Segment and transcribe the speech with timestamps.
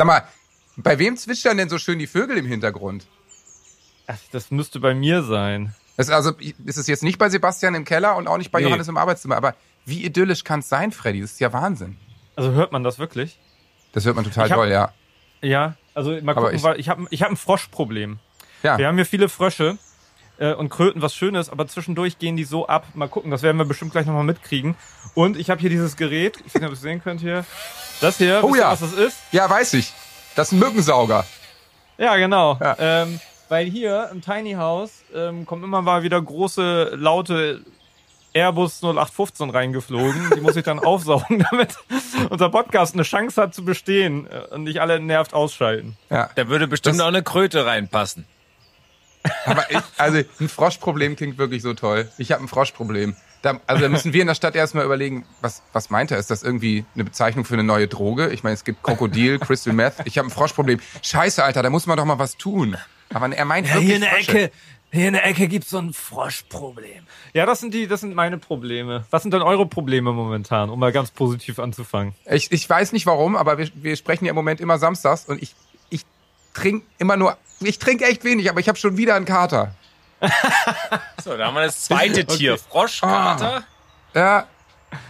[0.00, 0.22] Sag mal,
[0.78, 3.06] bei wem zwitschern denn so schön die Vögel im Hintergrund?
[4.06, 5.74] Ach, das müsste bei mir sein.
[5.98, 6.32] Das ist also
[6.64, 8.64] ist es jetzt nicht bei Sebastian im Keller und auch nicht bei Nee.
[8.68, 11.20] Johannes im Arbeitszimmer, aber wie idyllisch kann es sein, Freddy?
[11.20, 11.98] Das ist ja Wahnsinn.
[12.34, 13.38] Also hört man das wirklich?
[13.92, 14.94] Das hört man total hab- toll, ja.
[15.42, 18.20] Ja, also mal Aber gucken, ich- weil ich habe ich hab ein Froschproblem.
[18.62, 18.78] Ja.
[18.78, 19.76] Wir haben hier viele Frösche
[20.40, 22.84] äh, und Kröten, was schön ist, aber zwischendurch gehen die so ab.
[22.94, 24.74] Mal gucken, das werden wir bestimmt gleich nochmal mitkriegen.
[25.14, 27.44] Und ich habe hier dieses Gerät, ich weiß nicht, ob ihr es sehen könnt hier.
[28.00, 28.72] Das hier, Oh ja.
[28.72, 29.18] was das ist?
[29.30, 29.92] Ja, weiß ich.
[30.34, 31.24] Das ist ein Mückensauger.
[31.98, 32.56] Ja, genau.
[32.60, 32.76] Ja.
[32.78, 37.60] Ähm, weil hier im Tiny House ähm, kommen immer mal wieder große, laute
[38.32, 40.30] Airbus 0815 reingeflogen.
[40.36, 41.74] Die muss ich dann aufsaugen, damit
[42.30, 45.96] unser Podcast eine Chance hat zu bestehen und nicht alle nervt ausschalten.
[46.10, 46.30] Ja.
[46.36, 48.24] Da würde bestimmt Das- auch eine Kröte reinpassen.
[49.44, 52.10] Aber ich, also ein Froschproblem klingt wirklich so toll.
[52.18, 53.16] Ich habe ein Froschproblem.
[53.42, 56.18] Da, also da müssen wir in der Stadt erstmal überlegen, was, was meint er?
[56.18, 58.28] Ist das irgendwie eine Bezeichnung für eine neue Droge?
[58.30, 59.94] Ich meine, es gibt Krokodil, Crystal Meth.
[60.04, 60.78] Ich habe ein Froschproblem.
[61.02, 62.76] Scheiße, Alter, da muss man doch mal was tun.
[63.12, 64.50] Aber er meint wirklich Frösche.
[64.92, 67.06] hier in der Ecke gibt's so ein Froschproblem.
[67.32, 69.06] Ja, das sind die, das sind meine Probleme.
[69.10, 72.14] Was sind denn eure Probleme momentan, um mal ganz positiv anzufangen?
[72.30, 75.42] Ich, ich weiß nicht warum, aber wir, wir sprechen ja im Moment immer samstags und
[75.42, 75.54] ich
[76.54, 79.74] trinke immer nur, ich trinke echt wenig, aber ich habe schon wieder einen Kater.
[81.24, 82.56] So, da haben wir das zweite Tier.
[82.58, 83.62] Froschkater.
[84.14, 84.46] Ja,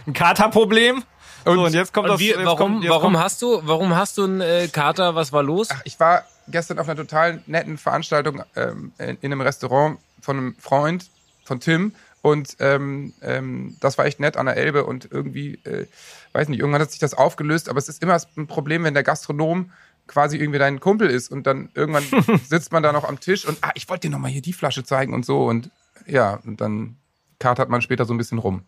[0.05, 1.03] Ein Katerproblem?
[1.45, 2.19] Und- so, und jetzt kommt Und das.
[2.19, 5.15] wie, jetzt warum, kommt, jetzt warum kommt, hast du, warum hast du einen äh, Kater?
[5.15, 5.69] Was war los?
[5.85, 10.55] ich war gestern auf einer total netten Veranstaltung ähm, in, in einem Restaurant von einem
[10.59, 11.05] Freund,
[11.45, 11.95] von Tim.
[12.21, 15.87] Und ähm, ähm, das war echt nett an der Elbe und irgendwie, äh,
[16.33, 19.01] weiß nicht, irgendwann hat sich das aufgelöst, aber es ist immer ein Problem, wenn der
[19.03, 19.71] Gastronom
[20.07, 22.03] quasi irgendwie dein Kumpel ist und dann irgendwann
[22.43, 24.53] sitzt man da noch am Tisch und ah, ich wollte dir noch mal hier die
[24.53, 25.69] Flasche zeigen und so und
[26.05, 26.97] ja, und dann
[27.39, 28.63] katert man später so ein bisschen rum.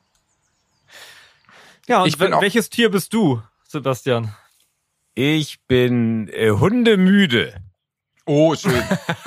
[1.87, 4.33] ja, und ich bin welches Tier bist du, Sebastian?
[5.15, 7.53] Ich bin äh, hundemüde.
[8.25, 8.71] Oh, schön.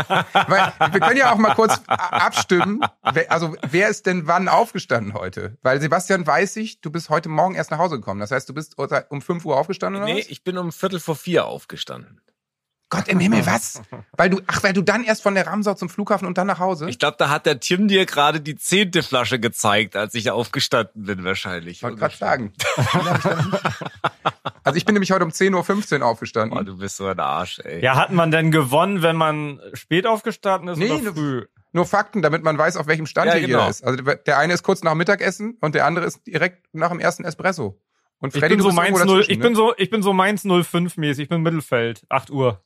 [0.09, 2.81] Weil, wir können ja auch mal kurz abstimmen.
[3.13, 5.59] Wer, also, wer ist denn wann aufgestanden heute?
[5.63, 8.21] Weil Sebastian weiß ich, du bist heute Morgen erst nach Hause gekommen.
[8.21, 10.29] Das heißt, du bist um 5 Uhr aufgestanden oder Nee, was?
[10.31, 12.21] ich bin um Viertel vor vier aufgestanden.
[12.89, 13.83] Gott im Himmel, was?
[14.17, 16.59] Weil du, ach, weil du dann erst von der Ramsau zum Flughafen und dann nach
[16.61, 16.89] Hause?
[16.89, 21.05] Ich glaube, da hat der Tim dir gerade die zehnte Flasche gezeigt, als ich aufgestanden
[21.05, 21.79] bin wahrscheinlich.
[21.79, 22.53] Ich wollte gerade sagen.
[24.65, 26.65] also ich bin nämlich heute um 10.15 Uhr Oh, aufgestanden.
[26.65, 27.83] du bist so ein Arsch, ey.
[27.83, 31.47] Ja, hat man denn gewonnen, wenn man spät aufgestanden ist Nee, oder nur- früh?
[31.73, 33.59] Nur Fakten, damit man weiß, auf welchem Stand Ja, hier genau.
[33.59, 33.85] jeder ist.
[33.85, 37.25] Also der eine ist kurz nach Mittagessen und der andere ist direkt nach dem ersten
[37.25, 37.79] Espresso.
[38.19, 39.45] Und Ich Freddy, bin du so Mainz 0, dazwischen, ich ne?
[39.45, 42.63] bin so, ich bin so Mainz 05 mäßig, ich bin Mittelfeld, 8 Uhr.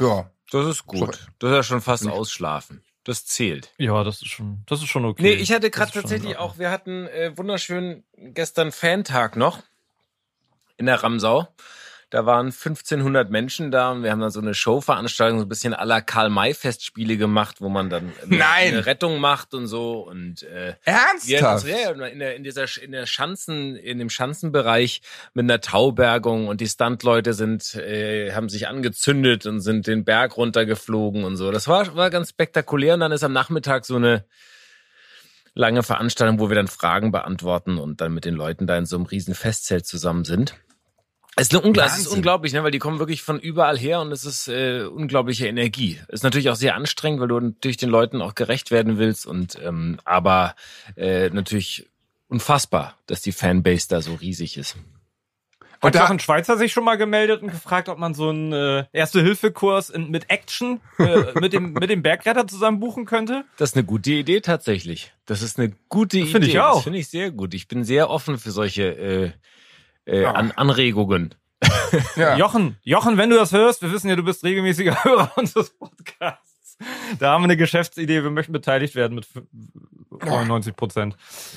[0.00, 0.30] Ja.
[0.50, 1.28] Das ist gut.
[1.38, 2.82] Das ist ja schon fast ausschlafen.
[3.04, 3.72] Das zählt.
[3.78, 5.22] Ja, das ist schon, das ist schon okay.
[5.22, 9.62] Nee, ich hatte gerade tatsächlich auch, wir hatten äh, wunderschön gestern Fantag noch
[10.76, 11.48] in der Ramsau.
[12.10, 15.74] Da waren 1500 Menschen da und wir haben dann so eine Showveranstaltung, so ein bisschen
[15.74, 18.68] à la Karl-May-Festspiele gemacht, wo man dann eine, Nein.
[18.74, 21.66] eine Rettung macht und so und äh, Ernsthaft?
[21.68, 25.02] ja, in, der, in dieser in der Schanzen in dem Schanzenbereich
[25.34, 30.36] mit einer Taubergung und die Stuntleute sind äh, haben sich angezündet und sind den Berg
[30.36, 31.52] runtergeflogen und so.
[31.52, 34.24] Das war war ganz spektakulär und dann ist am Nachmittag so eine
[35.54, 38.96] lange Veranstaltung, wo wir dann Fragen beantworten und dann mit den Leuten da in so
[38.96, 40.56] einem riesen Festzelt zusammen sind.
[41.36, 44.12] Es ist, ungl es ist unglaublich, ne, weil die kommen wirklich von überall her und
[44.12, 45.98] es ist äh, unglaubliche Energie.
[46.08, 49.56] Ist natürlich auch sehr anstrengend, weil du natürlich den Leuten auch gerecht werden willst und
[49.64, 50.54] ähm, aber
[50.96, 51.88] äh, natürlich
[52.28, 54.76] unfassbar, dass die Fanbase da so riesig ist.
[54.76, 58.52] Hat Und da- Jochen Schweizer sich schon mal gemeldet und gefragt, ob man so einen
[58.52, 63.44] äh, Erste-Hilfe-Kurs mit Action äh, mit, dem, mit dem Bergretter zusammen buchen könnte?
[63.56, 65.12] Das ist eine gute Idee tatsächlich.
[65.26, 66.32] Das ist eine gute Das Idee.
[66.32, 66.74] finde ich auch.
[66.74, 67.54] Das finde ich sehr gut.
[67.54, 69.30] Ich bin sehr offen für solche äh,
[70.10, 71.34] äh, An Anregungen.
[72.16, 72.36] Ja.
[72.38, 76.76] Jochen, Jochen, wenn du das hörst, wir wissen ja, du bist regelmäßiger Hörer unseres Podcasts.
[77.18, 79.26] Da haben wir eine Geschäftsidee, wir möchten beteiligt werden mit
[80.24, 81.16] 99 Prozent.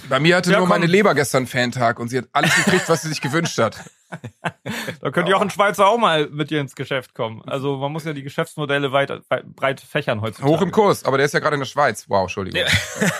[0.09, 0.75] Bei mir hatte Ja, nur komm.
[0.75, 3.77] meine Leber gestern Fan-Tag und sie hat alles gekriegt, was sie sich gewünscht hat.
[5.01, 7.41] Da könnte Jochen Schweizer auch mal mit dir ins Geschäft kommen.
[7.45, 10.51] Also man muss ja die Geschäftsmodelle weit, weit breit fächern heutzutage.
[10.51, 12.05] Hoch im Kurs, aber der ist ja gerade in der Schweiz.
[12.09, 12.61] Wow, Entschuldigung.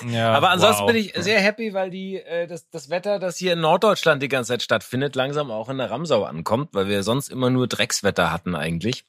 [0.10, 0.88] Ja, Aber ansonsten wow.
[0.88, 4.28] bin ich sehr happy, weil die äh, das, das Wetter, das hier in Norddeutschland die
[4.28, 8.32] ganze Zeit stattfindet, langsam auch in der Ramsau ankommt, weil wir sonst immer nur Dreckswetter
[8.32, 9.06] hatten eigentlich.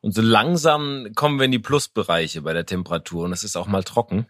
[0.00, 3.66] Und so langsam kommen wir in die Plusbereiche bei der Temperatur und es ist auch
[3.66, 4.26] mal trocken.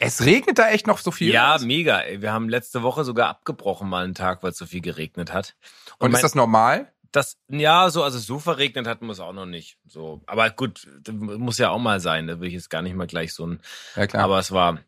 [0.00, 1.30] Es regnet da echt noch so viel.
[1.32, 2.00] Ja, mega.
[2.00, 2.22] Ey.
[2.22, 5.54] Wir haben letzte Woche sogar abgebrochen mal einen Tag, weil es so viel geregnet hat.
[5.98, 6.90] und mein- ist das normal?
[7.12, 9.78] das, ja, so, also so verregnet hatten wir es auch noch nicht.
[9.86, 12.26] So, aber gut, muss ja auch mal sein.
[12.28, 13.60] Da will ich jetzt gar nicht mal gleich so ein
[13.96, 14.24] Ja, klar.
[14.24, 14.78] Aber es war.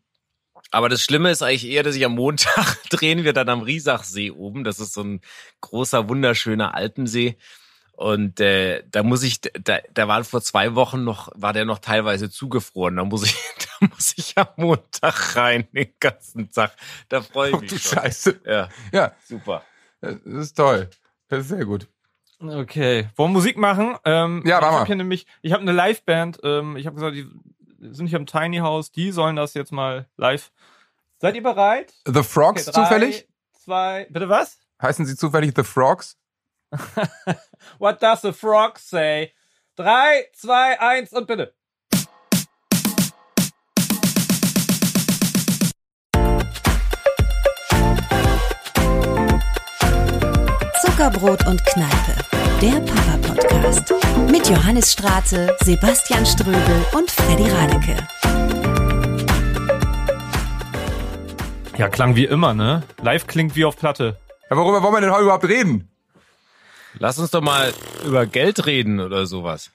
[0.71, 4.31] Aber das Schlimme ist eigentlich eher, dass ich am Montag drehen wir dann am Riesachsee
[4.31, 4.63] oben.
[4.65, 5.21] Das ist so ein
[5.61, 7.37] großer, wunderschöner Alpensee.
[8.03, 11.79] Und äh, da muss ich, da, da waren vor zwei Wochen noch, war der noch
[11.79, 12.97] teilweise zugefroren.
[12.97, 13.37] Da muss ich,
[13.81, 16.73] da muss ich am Montag rein, den ganzen Tag.
[17.09, 17.71] Da freue ich Oh, mich.
[17.71, 17.99] du schon.
[18.03, 18.41] Scheiße.
[18.45, 19.63] Ja, Ja, super.
[20.01, 20.91] das ist toll.
[21.29, 21.87] Das ist sehr gut.
[22.41, 23.09] Okay.
[23.15, 23.97] Wollen wir Musik machen?
[24.05, 24.79] Ähm, Ja, ich mach mal.
[24.79, 26.41] habe hier nämlich, ich habe eine Liveband.
[26.43, 27.29] Ähm, ich habe gesagt, die
[27.93, 28.91] sind hier im Tiny House.
[28.91, 30.51] Die sollen das jetzt mal live.
[31.19, 31.93] Seid ihr bereit?
[32.05, 33.29] The Frogs Okay, drei, zufällig?
[33.65, 34.09] Zwei.
[34.11, 34.59] Bitte was?
[34.83, 36.19] Heißen sie zufällig The Frogs?
[37.79, 39.33] What does the frog say?
[39.77, 41.55] Drei, zwei, eins und bitte.
[50.81, 52.15] Zuckerbrot und Kneipe,
[52.61, 53.95] der Papa-Podcast.
[54.31, 57.97] Mit Johannes Straße, Sebastian Ströbel und Freddy Radeke.
[61.77, 62.83] Ja, klang wie immer, ne?
[63.03, 64.17] Live klingt wie auf Platte.
[64.51, 65.92] Ja, worüber wollen wir denn heute überhaupt reden?
[66.99, 67.73] Lass uns doch mal
[68.05, 69.71] über Geld reden oder sowas.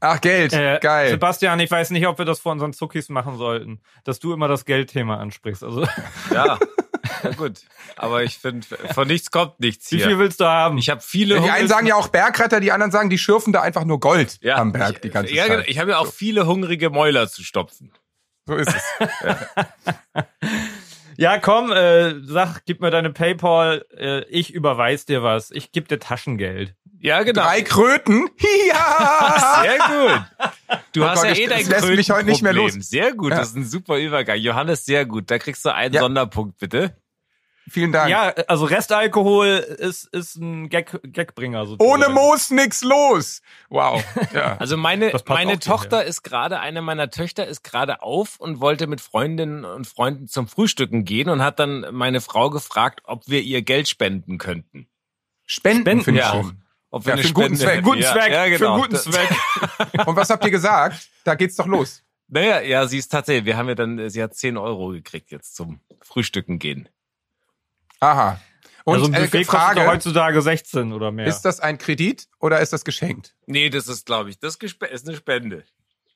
[0.00, 0.52] Ach, Geld.
[0.52, 1.10] Äh, Geil.
[1.10, 4.48] Sebastian, ich weiß nicht, ob wir das vor unseren Zuckis machen sollten, dass du immer
[4.48, 5.62] das Geldthema ansprichst.
[5.62, 5.86] Also,
[6.32, 6.58] Ja,
[7.22, 7.60] ja gut.
[7.96, 10.06] Aber ich finde, von nichts kommt nichts wie hier.
[10.08, 10.76] viel willst du haben?
[10.78, 13.62] Ich habe viele Die einen sagen ja auch Bergretter, die anderen sagen, die schürfen da
[13.62, 15.58] einfach nur Gold ja, am Berg ich, die ganze ja, genau.
[15.58, 15.68] Zeit.
[15.68, 17.92] Ich habe ja auch viele hungrige Mäuler zu stopfen.
[18.46, 19.08] So ist es.
[20.14, 20.26] Ja,
[21.38, 25.50] komm, äh, sag, gib mir deine Paypal, äh, ich überweis dir was.
[25.50, 26.74] Ich geb dir Taschengeld.
[27.00, 27.42] Ja, genau.
[27.42, 28.28] Drei Kröten.
[28.68, 29.62] Ja.
[29.62, 30.78] Sehr gut.
[30.92, 32.74] Du Oh hast Gott, ja eh dein das lässt mich heute nicht mehr los.
[32.74, 33.38] Sehr gut, Ja.
[33.38, 34.38] das ist ein super Übergang.
[34.38, 35.30] Johannes, sehr gut.
[35.30, 36.00] Da kriegst du einen Ja.
[36.00, 36.94] Sonderpunkt, bitte.
[37.68, 38.10] Vielen Dank.
[38.10, 41.90] Ja, also Restalkohol ist, ist ein Gag, Gagbringer sozusagen.
[42.04, 43.40] Ohne Moos nix los.
[43.70, 44.02] Wow.
[44.34, 44.56] Ja.
[44.56, 49.00] Also meine, meine Tochter ist gerade, eine meiner Töchter ist gerade auf und wollte mit
[49.00, 53.62] Freundinnen und Freunden zum Frühstücken gehen und hat dann meine Frau gefragt, ob wir ihr
[53.62, 54.88] Geld spenden könnten.
[55.44, 56.32] Spenden, Spenden, finde ich ja.
[56.32, 56.62] schön.
[56.90, 57.82] Ob wir Ja, für einen guten Zweck.
[57.82, 58.72] Guten Zweck, ja, für genau.
[58.74, 60.06] einen guten Das- Zweck.
[60.06, 61.08] Und was habt ihr gesagt?
[61.24, 62.02] Da geht's doch los.
[62.28, 65.54] Naja, ja, sie ist tatsächlich, wir haben ja dann, sie hat 10 Euro gekriegt jetzt
[65.54, 66.88] zum Frühstücken gehen.
[68.02, 68.40] Aha.
[68.84, 71.26] Und also ein äh, Buffet kostet doch Frage, heutzutage 16 oder mehr.
[71.26, 73.34] ist das ein Kredit oder ist das geschenkt?
[73.46, 75.58] Nee, das ist, glaube ich, das ist eine Spende.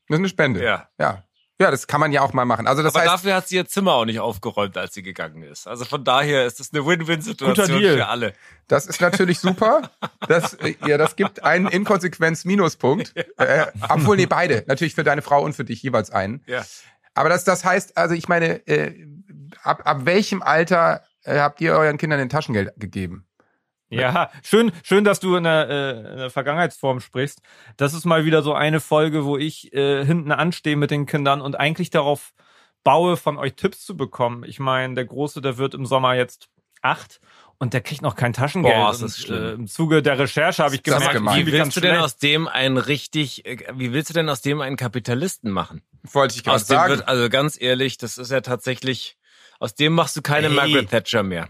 [0.08, 0.64] Das ist eine Spende.
[0.64, 0.88] Ja.
[0.98, 1.22] Ja.
[1.58, 2.66] Ja, das kann man ja auch mal machen.
[2.66, 5.42] Also das Aber heißt, dafür hat sie ihr Zimmer auch nicht aufgeräumt, als sie gegangen
[5.42, 5.66] ist.
[5.66, 8.34] Also von daher ist das eine Win-Win-Situation für alle.
[8.68, 9.90] das ist natürlich super.
[10.28, 13.14] Das, äh, ja, das gibt einen Inkonsequenz-Minuspunkt.
[13.38, 14.64] Äh, obwohl, nee, beide.
[14.66, 16.42] Natürlich für deine Frau und für dich jeweils einen.
[16.46, 16.64] Ja.
[17.14, 19.06] Aber das, das heißt, also ich meine, äh,
[19.62, 23.26] ab, ab welchem Alter äh, habt ihr euren Kindern den Taschengeld gegeben?
[23.88, 27.40] Ja, schön, schön, dass du in der, äh, in der Vergangenheitsform sprichst.
[27.76, 31.40] Das ist mal wieder so eine Folge, wo ich äh, hinten anstehe mit den Kindern
[31.40, 32.32] und eigentlich darauf
[32.82, 34.44] baue, von euch Tipps zu bekommen.
[34.44, 36.48] Ich meine, der Große, der wird im Sommer jetzt
[36.82, 37.20] acht
[37.58, 38.74] und der kriegt noch kein Taschengeld.
[38.74, 39.44] Boah, ist und, das schlimm.
[39.44, 42.04] Äh, Im Zuge der Recherche habe ich gemerkt, wie willst du denn schlecht.
[42.04, 45.82] aus dem einen richtig, äh, wie willst du denn aus dem einen Kapitalisten machen?
[46.02, 46.90] Wollte ich gerade Aus dem sagen.
[46.90, 49.16] wird, also ganz ehrlich, das ist ja tatsächlich,
[49.60, 50.54] aus dem machst du keine Ey.
[50.54, 51.48] Margaret Thatcher mehr.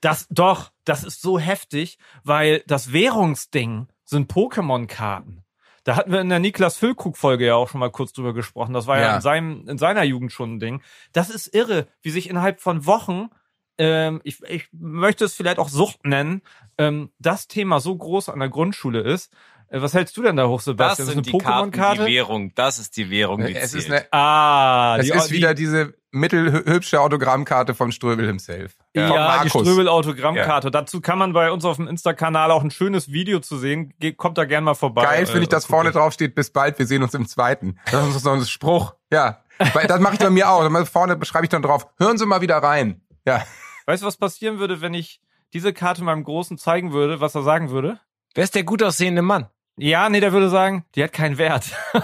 [0.00, 5.42] Das doch, das ist so heftig, weil das Währungsding sind Pokémon-Karten.
[5.84, 8.72] Da hatten wir in der Niklas Füllkrug-Folge ja auch schon mal kurz drüber gesprochen.
[8.72, 9.16] Das war ja, Ja.
[9.16, 10.82] in, seinem, in seiner Jugend schon ein Ding.
[11.12, 13.28] Das ist irre, wie sich innerhalb von Wochen,
[13.76, 16.42] ähm, ich, ich möchte es vielleicht auch Sucht nennen,
[16.78, 19.32] ähm, das Thema so groß an der Grundschule ist.
[19.74, 21.08] Äh, was hältst du denn da hoch, Das Sebastian?
[21.08, 22.06] sind ist die eine Karten, die Pokémon-Karte?
[22.06, 22.54] Währung.
[22.54, 23.92] Das ist die Währung, die es ist, zählt.
[24.12, 28.76] eine, Ah, es die, ist die, wieder diese mittelhübsche Autogrammkarte von Ströbel himself.
[28.94, 29.70] Ja, Von die.
[29.70, 30.70] Ströbel-Autogrammkarte.
[30.70, 33.92] Dazu kann man bei uns auf dem Insta-Kanal auch ein schönes Video zu sehen.
[33.98, 35.02] Ge kommt da gerne mal vorbei.
[35.02, 37.26] Geil finde ich, Äh, dass guckt vorne drauf steht, bis bald, wir sehen uns im
[37.26, 37.78] zweiten.
[37.90, 38.94] Das ist so ein Spruch.
[39.12, 39.40] Ja.
[39.72, 40.68] Weil das mache ich bei mir auch.
[40.86, 43.00] Vorne schreibe ich dann drauf, hören Sie mal wieder rein.
[43.26, 43.44] Ja.
[43.86, 45.20] Weißt du, was passieren würde, wenn ich
[45.52, 47.98] diese Karte meinem Großen zeigen würde, was er sagen würde?
[48.34, 49.48] Wer ist der gut aussehende Mann?
[49.76, 51.64] Ja, nee, der würde sagen, die hat keinen Wert.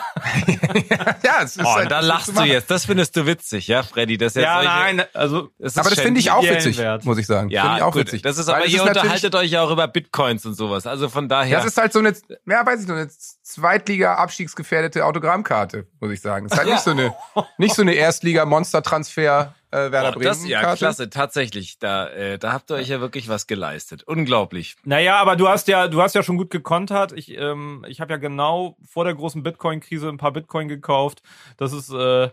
[1.22, 2.68] ja, es ist Oh, halt- da das ist lachst du jetzt.
[2.70, 4.18] Das findest du witzig, ja, Freddy?
[4.18, 6.78] Das ist jetzt ja, solche- nein, also Das ist Aber das finde ich auch witzig,
[6.78, 7.04] Wert.
[7.04, 7.48] muss ich sagen.
[7.50, 8.22] Ja, finde ich auch gut, witzig.
[8.22, 10.86] das ist aber, es ihr natürlich- unterhaltet euch ja auch über Bitcoins und sowas.
[10.88, 11.58] Also von daher.
[11.58, 12.12] Das ist halt so eine,
[12.46, 13.08] ja, weiß ich noch, eine
[13.42, 16.46] Zweitliga-abstiegsgefährdete Autogrammkarte, muss ich sagen.
[16.46, 17.14] Es ist halt nicht so eine,
[17.58, 20.24] nicht so eine Erstliga-Monster-Transfer, äh, Werder Oh, Bremen.
[20.24, 20.78] das, ja, Karte.
[20.78, 21.78] klasse, tatsächlich.
[21.78, 24.02] Da, äh, da habt ihr euch ja wirklich was geleistet.
[24.04, 24.76] Unglaublich.
[24.84, 27.12] Naja, aber du hast ja, du hast ja schon gut gekontert.
[27.12, 31.22] Ich, ähm, ich habe ja genau vor der großen Bitcoin-Krise ein paar Bitcoin gekauft.
[31.56, 32.30] Das ist, äh,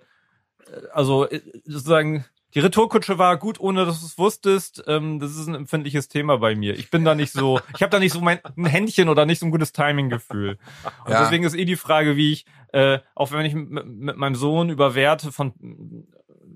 [0.93, 4.83] also äh, sozusagen, die Retourkutsche war gut, ohne dass du es wusstest.
[4.87, 6.73] Ähm, das ist ein empfindliches Thema bei mir.
[6.77, 9.39] Ich bin da nicht so, ich habe da nicht so mein ein Händchen oder nicht
[9.39, 10.57] so ein gutes Timing-Gefühl.
[11.05, 11.19] Und Ja.
[11.21, 14.69] deswegen ist eh die Frage, wie ich, äh, auch wenn ich mit, mit meinem Sohn
[14.69, 15.53] über Werte von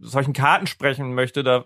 [0.02, 1.66] solchen Karten sprechen möchte, da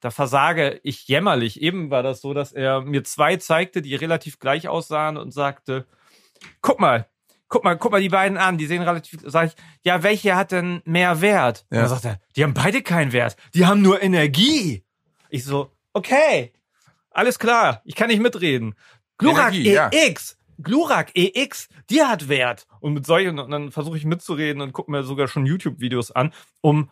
[0.00, 1.60] da versage ich jämmerlich.
[1.60, 5.86] Eben war das so, dass er mir zwei zeigte, die relativ gleich aussahen und sagte,
[6.62, 7.06] guck mal,
[7.48, 10.52] guck mal, guck mal die beiden an, die sehen relativ, sag ich, ja, welche hat
[10.52, 11.66] denn mehr Wert?
[11.70, 11.78] Ja.
[11.78, 14.84] Und dann sagt er, die haben beide keinen Wert, die haben nur Energie.
[15.28, 16.52] Ich so, okay,
[17.10, 18.74] alles klar, ich kann nicht mitreden.
[19.18, 19.90] Glurak Energie, ja.
[19.92, 22.66] EX, Glurak EX, die hat Wert.
[22.80, 26.32] Und mit solchen, und dann versuche ich mitzureden und gucke mir sogar schon YouTube-Videos an,
[26.62, 26.90] um,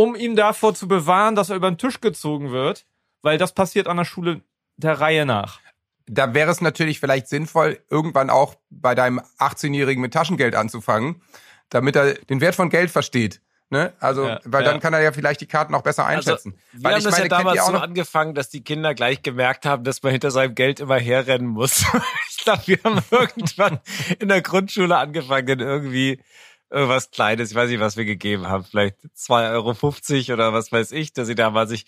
[0.00, 2.86] um ihm davor zu bewahren, dass er über den Tisch gezogen wird,
[3.20, 4.40] weil das passiert an der Schule
[4.78, 5.60] der Reihe nach.
[6.06, 11.20] Da wäre es natürlich vielleicht sinnvoll, irgendwann auch bei deinem 18-Jährigen mit Taschengeld anzufangen,
[11.68, 13.42] damit er den Wert von Geld versteht.
[13.68, 13.92] Ne?
[14.00, 14.70] Also, Ja, weil ja.
[14.70, 16.58] dann kann er ja vielleicht die Karten auch besser einschätzen.
[16.72, 18.94] Wir weil haben ich das ja meine, kennt damals so noch, angefangen, dass die Kinder
[18.94, 21.84] gleich gemerkt haben, dass man hinter seinem Geld immer herrennen muss.
[22.30, 23.80] ich glaube, wir haben irgendwann
[24.18, 26.20] in der Grundschule angefangen, denn irgendwie
[26.70, 30.92] irgendwas Kleines, ich weiß nicht, was wir gegeben haben, vielleicht 2,50 Euro oder was weiß
[30.92, 31.86] ich, dass sie damals sich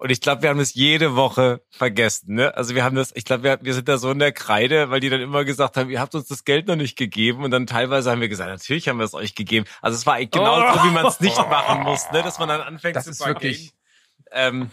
[0.00, 2.34] und ich glaube, wir haben das jede Woche vergessen.
[2.34, 2.56] Ne?
[2.56, 5.00] Also wir haben das, ich glaube, wir, wir sind da so in der Kreide, weil
[5.00, 7.42] die dann immer gesagt haben, ihr habt uns das Geld noch nicht gegeben.
[7.42, 9.66] Und dann teilweise haben wir gesagt, natürlich haben wir es euch gegeben.
[9.82, 12.22] Also es war eigentlich genau so, wie man es nicht machen muss, ne?
[12.22, 13.72] dass man dann anfängt das zu ist wirklich,
[14.30, 14.70] Ähm,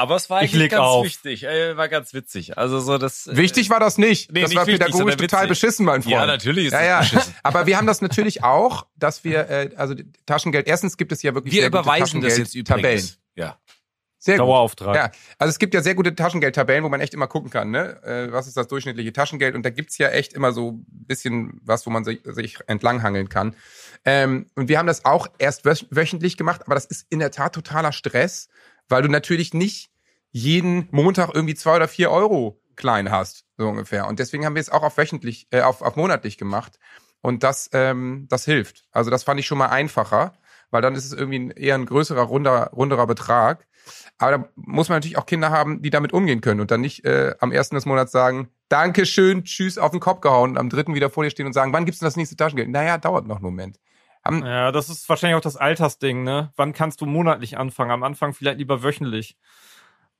[0.00, 1.04] aber es war Ich eigentlich ganz auf.
[1.04, 2.58] wichtig, äh, war ganz witzig.
[2.58, 3.26] Also so das.
[3.26, 4.32] äh, Wichtig war das nicht.
[4.32, 6.12] Nee, das nicht war wichtig, pädagogisch total beschissen, mein Freund.
[6.12, 6.98] Ja, natürlich ist ja, ja.
[7.00, 7.34] beschissen.
[7.42, 9.94] Aber wir haben das natürlich auch, dass wir, äh, also
[10.26, 12.98] Taschengeld, erstens gibt es ja wirklich Wir sehr gute überweisen das jetzt Taschengeld-Tabellen.
[12.98, 13.18] übrigens.
[13.36, 13.58] Ja.
[14.22, 14.46] Sehr gut.
[14.46, 14.94] Dauerauftrag.
[14.94, 18.02] Ja, also es gibt ja sehr gute Taschengeldtabellen, wo man echt immer gucken kann, ne?
[18.04, 19.54] Äh, was ist das durchschnittliche Taschengeld?
[19.54, 23.30] Und da gibt's ja echt immer so ein bisschen was, wo man sich, sich entlanghangeln
[23.30, 23.56] kann.
[24.04, 27.30] Ähm, und wir haben das auch erst wöch wöchentlich gemacht, aber das ist in der
[27.30, 28.48] Tat totaler Stress,
[28.90, 29.89] weil du natürlich nicht
[30.32, 34.06] jeden Montag irgendwie zwei oder vier Euro klein hast, so ungefähr.
[34.06, 36.78] Und deswegen haben wir es auch auf wöchentlich, äh, auf, auf monatlich gemacht.
[37.20, 38.84] Und das, ähm, das hilft.
[38.92, 40.32] Also das fand ich schon mal einfacher,
[40.70, 43.66] weil dann ist es irgendwie ein, eher ein größerer, runder, runderer Betrag.
[44.18, 47.04] Aber da muss man natürlich auch Kinder haben, die damit umgehen können und dann nicht
[47.04, 50.94] äh, am ersten des Monats sagen, Dankeschön, tschüss, auf den Kopf gehauen und am dritten
[50.94, 52.68] wieder vor dir stehen und sagen, wann gibt's denn das nächste Taschengeld?
[52.68, 53.78] Naja, dauert noch einen Moment.
[54.24, 56.52] Haben, Ja, das ist wahrscheinlich auch das Altersding, ne?
[56.56, 57.90] Wann kannst du monatlich anfangen?
[57.90, 59.36] Am Anfang vielleicht lieber wöchentlich.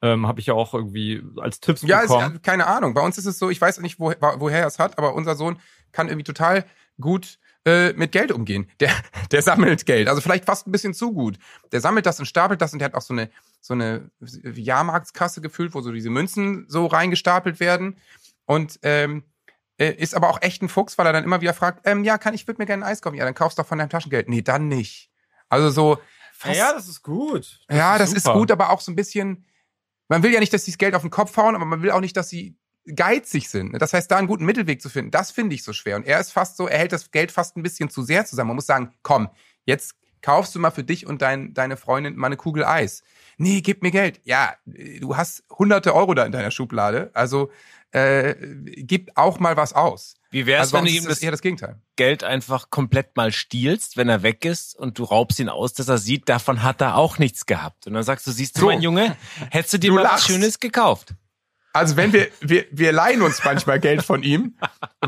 [0.03, 2.35] Ähm, Habe ich ja auch irgendwie als Tipps Ja, ist, bekommen.
[2.35, 2.95] ja, keine Ahnung.
[2.95, 5.37] Bei uns ist es so, ich weiß nicht, wo, woher er es hat, aber unser
[5.37, 5.59] Sohn
[5.93, 6.65] kann irgendwie total
[7.01, 8.71] gut äh, mit Geld umgehen.
[8.81, 8.91] Der,
[9.31, 10.09] der sammelt Geld.
[10.09, 11.39] Also vielleicht fast ein bisschen zu gut.
[11.73, 13.31] Der sammelt das und stapelt das und der hat auch so eine,
[13.61, 14.11] so eine
[14.55, 17.99] Jahrmarktskasse gefüllt, wo so diese Münzen so reingestapelt werden.
[18.47, 19.25] Und ähm,
[19.77, 22.19] äh, ist aber auch echt ein Fuchs, weil er dann immer wieder fragt, ähm, ja,
[22.19, 23.17] kann ich, würde mir gerne ein Eis kaufen.
[23.17, 24.29] Ja, dann kaufst du doch von deinem Taschengeld.
[24.29, 25.11] Nee, dann nicht.
[25.49, 26.01] Also so ja,
[26.33, 27.61] fast ja, das ist gut.
[27.71, 28.39] ja, das ist super.
[28.39, 29.45] gut, aber auch so ein bisschen,
[30.11, 31.93] man will ja nicht, dass sie das Geld auf den Kopf hauen, aber man will
[31.93, 32.57] auch nicht, dass sie
[32.97, 33.81] geizig sind.
[33.81, 35.97] Das heißt, da einen guten Mittelweg zu finden, das finde ich so schwer.
[35.97, 38.49] Und er ist fast so, er hält das Geld fast ein bisschen zu sehr zusammen.
[38.49, 39.29] Man muss sagen, komm,
[39.65, 43.05] jetzt kaufst du mal für dich und dein, deine Freundin mal eine Kugel Eis.
[43.39, 44.21] Nee, gib mir Geld.
[44.25, 47.11] Ja, du hast hunderte Euro da in deiner Schublade.
[47.15, 47.51] Also
[47.93, 48.35] äh,
[48.77, 50.15] gib auch mal was aus.
[50.31, 51.77] Wie wär's, Also wenn du ihm das eher das Gegenteil.
[51.97, 55.89] Geld einfach komplett mal stiehlst, wenn er weg ist und du raubst ihn aus, dass
[55.89, 57.87] er sieht, davon hat er auch nichts gehabt.
[57.89, 58.67] Und dann sagst du, siehst du, So.
[58.67, 59.17] mein Junge,
[59.51, 60.27] hättest du dir Du mal was lachst.
[60.29, 61.15] Schönes gekauft.
[61.73, 64.57] Also wenn wir, wir, wir leihen uns manchmal Geld von ihm,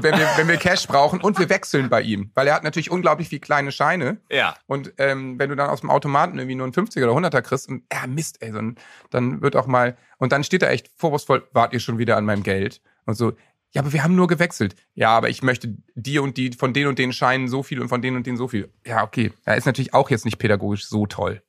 [0.01, 2.91] wenn wir, wenn wir Cash brauchen und wir wechseln bei ihm, weil er hat natürlich
[2.91, 4.19] unglaublich viel kleine Scheine.
[4.31, 4.55] Ja.
[4.67, 7.69] Und ähm, wenn du dann aus dem Automaten irgendwie nur einen 50er oder 100er kriegst,
[7.69, 8.77] und ja, Mist, ey, dann,
[9.11, 12.25] dann wird auch mal, und dann steht er echt vorwurfsvoll, wart ihr schon wieder an
[12.25, 12.81] meinem Geld?
[13.07, 13.33] Und so,
[13.73, 14.77] ja, aber wir haben nur gewechselt.
[14.95, 17.89] Ja, aber ich möchte dir und die, von denen und den Scheinen so viel und
[17.89, 18.69] von denen und denen so viel.
[18.87, 19.33] Ja, okay.
[19.45, 21.43] Er ist natürlich auch jetzt nicht pädagogisch so toll.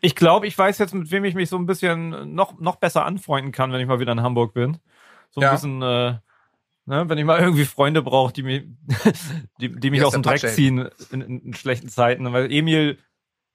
[0.00, 3.04] Ich glaube, ich weiß jetzt, mit wem ich mich so ein bisschen noch, noch besser
[3.04, 4.78] anfreunden kann, wenn ich mal wieder in Hamburg bin.
[5.30, 5.52] So ein Ja.
[5.52, 6.18] bisschen, äh,
[6.86, 8.64] ne, wenn ich mal irgendwie Freunde brauche, die mich,
[9.60, 12.32] die, die mich aus dem Dreck ziehen in, in, in schlechten Zeiten.
[12.32, 12.98] Weil Emil,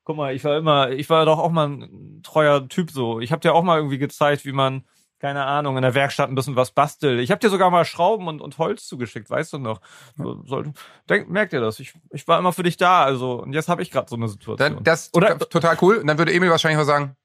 [0.04, 3.20] guck mal, ich war immer, ich war doch auch mal ein treuer Typ so.
[3.20, 4.84] Ich habe dir auch mal irgendwie gezeigt, wie man,
[5.24, 7.22] keine Ahnung, in der Werkstatt ein bisschen was bastelt.
[7.22, 9.80] Ich habe dir sogar mal Schrauben und, und Holz zugeschickt, weißt du noch?
[10.18, 10.66] So,
[11.10, 11.80] denk, merkt ihr das?
[11.80, 14.28] Ich, ich war immer für dich da, also und jetzt habe ich gerade so eine
[14.28, 14.58] Situation.
[14.58, 15.96] Dann, das Oder- total cool.
[15.96, 17.16] Und dann würde Emil wahrscheinlich auch sagen,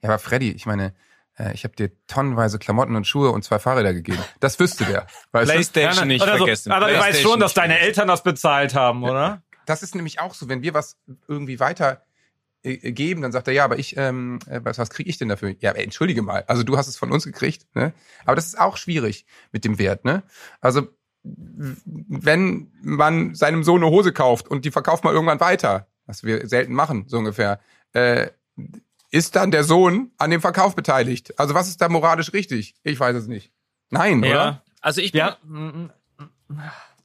[0.00, 0.94] ja, aber Freddy, ich meine,
[1.36, 4.24] äh, ich habe dir tonnenweise Klamotten und Schuhe und zwei fahrräder gegeben.
[4.40, 5.06] Das wüsste der.
[5.32, 5.52] Weißt du?
[5.52, 6.38] Playstation nicht oder so.
[6.38, 6.72] vergessen.
[6.72, 7.78] Aber du weißt schon, dass deine.
[7.80, 9.42] Eltern das bezahlt haben, oder?
[9.66, 10.96] Das ist nämlich auch so, wenn wir was
[11.28, 12.02] irgendwie weiter
[12.62, 15.54] geben, dann sagt er, ja, aber ich, ähm, äh, was, was kriege ich denn dafür?
[15.60, 17.92] Ja, aber entschuldige mal, also du hast es von uns gekriegt, ne?
[18.24, 20.22] Aber das ist auch schwierig mit dem Wert, ne?
[20.60, 20.88] Also
[21.24, 26.48] wenn man seinem Sohn eine Hose kauft und die verkauft mal irgendwann weiter, was wir
[26.48, 27.60] selten machen, so ungefähr,
[27.92, 28.28] äh,
[29.10, 31.38] ist dann der Sohn an dem Verkauf beteiligt?
[31.38, 32.74] Also was ist da moralisch richtig?
[32.82, 33.52] Ich weiß es nicht.
[33.90, 34.62] Nein, oder?
[34.80, 35.36] Also ich bin, Ja.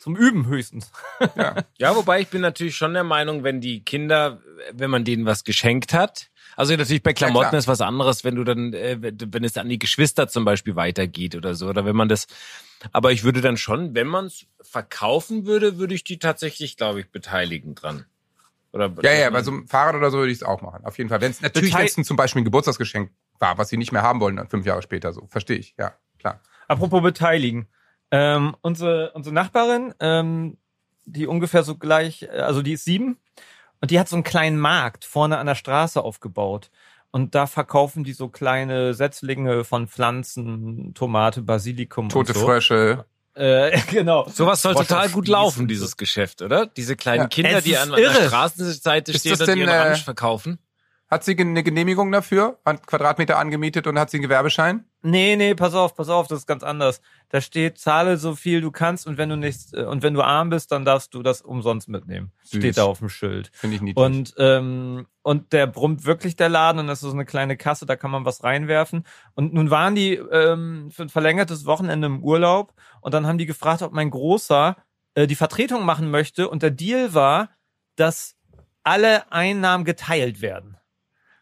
[0.08, 0.90] Zum Üben höchstens.
[1.36, 1.56] Ja.
[1.78, 4.40] Ja, wobei ich bin natürlich schon der Meinung, wenn die Kinder,
[4.72, 7.60] wenn man denen was geschenkt hat, Also natürlich bei Klamotten klar.
[7.60, 11.36] ist was anderes, wenn du dann, äh, wenn es an die Geschwister zum Beispiel weitergeht
[11.36, 12.28] oder so, oder wenn man das.
[12.94, 17.02] Aber ich würde dann schon, wenn man es verkaufen würde, würde ich die tatsächlich, glaube
[17.02, 18.06] ich, beteiligen dran.
[18.72, 20.86] Oder Ja, ja, bei so einem Fahrrad oder so würde ich es auch machen.
[20.86, 21.20] Auf jeden Fall.
[21.20, 23.92] Wenn es natürlich, Detail- wenn es ein- zum Beispiel ein Geburtstagsgeschenk war, was sie nicht
[23.92, 25.28] mehr haben wollen, dann fünf Jahre später so.
[25.30, 26.40] Verstehe ich, ja, klar.
[26.70, 27.68] Apropos beteiligen.
[28.12, 30.58] Ähm, unsere, unsere Nachbarin, ähm,
[31.06, 33.18] die ungefähr so gleich, äh, also die ist sieben
[33.82, 36.70] und die hat so einen kleinen Markt vorne an der Straße aufgebaut.
[37.12, 42.46] Und da verkaufen die so kleine Setzlinge von Pflanzen, Tomate, Basilikum Tote und so.
[42.46, 43.06] Frösche.
[43.34, 44.28] Äh, genau.
[44.30, 45.96] Sowas soll Frosch total gut laufen, dieses.
[45.96, 46.66] Geschäft, oder?
[46.66, 47.28] Diese kleinen Ja.
[47.28, 48.14] Kinder, Es die an, an der.
[48.14, 50.60] Straßenseite Ist stehen und denn, ihren äh, Ramsch verkaufen.
[51.10, 52.60] Hat sie eine Genehmigung dafür?
[52.66, 54.86] Hat Quadratmeter angemietet und hat sie einen Gewerbeschein?
[55.04, 57.01] Nee, nee, pass auf, pass auf, das ist ganz anders.
[57.30, 60.22] Da steht, zahle so viel du kannst und wenn du nicht, äh, und wenn du
[60.24, 62.32] arm bist, dann darfst du das umsonst mitnehmen.
[62.44, 62.60] Süß.
[62.60, 63.51] Steht da auf dem Schild.
[63.54, 64.04] Finde ich niedlich.
[64.04, 67.86] Und, ähm, und der brummt wirklich der Laden und das ist so eine kleine Kasse,
[67.86, 69.06] da kann man was reinwerfen.
[69.36, 73.46] Und nun waren die ähm, für ein verlängertes Wochenende im Urlaub und dann haben die
[73.46, 74.75] gefragt, ob mein Großer
[75.13, 76.50] äh, die Vertretung machen möchte.
[76.50, 77.50] Und der Deal war,
[77.96, 78.36] dass
[78.84, 80.77] alle Einnahmen geteilt werden.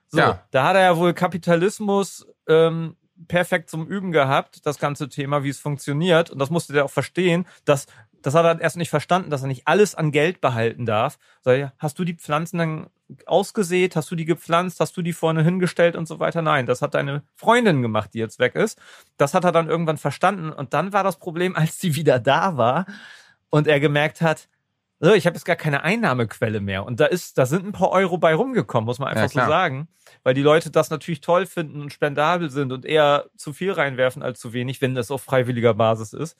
[0.07, 0.43] So, Ja.
[0.51, 2.95] da hat er ja wohl Kapitalismus ähm,
[3.27, 6.29] perfekt zum Üben gehabt, das ganze Thema, wie es funktioniert.
[6.29, 7.87] Und das musste der auch verstehen, dass
[8.25, 11.19] das hat er erst nicht verstanden, dass er nicht alles an Geld behalten darf.
[11.41, 12.87] Sag hast du die Pflanzen dann
[13.27, 13.95] ausgesät?
[13.95, 14.79] Hast du die gepflanzt?
[14.79, 16.41] Hast du die vorne hingestellt und so weiter?
[16.41, 18.79] Nein, das hat deine Freundin gemacht, die jetzt weg ist.
[19.17, 20.51] Das hat er dann irgendwann verstanden.
[20.51, 22.87] Und dann war das Problem, als die wieder da war
[23.51, 24.47] und er gemerkt hat,
[25.01, 26.85] ich habe jetzt gar keine Einnahmequelle mehr.
[26.85, 29.49] Und da ist, da sind ein paar Euro bei rumgekommen, muss man einfach Ja, so
[29.49, 29.87] sagen.
[30.23, 34.23] Weil die Leute das natürlich toll finden und spendabel sind und eher zu viel reinwerfen
[34.23, 36.37] als zu wenig, wenn das auf freiwilliger Basis ist.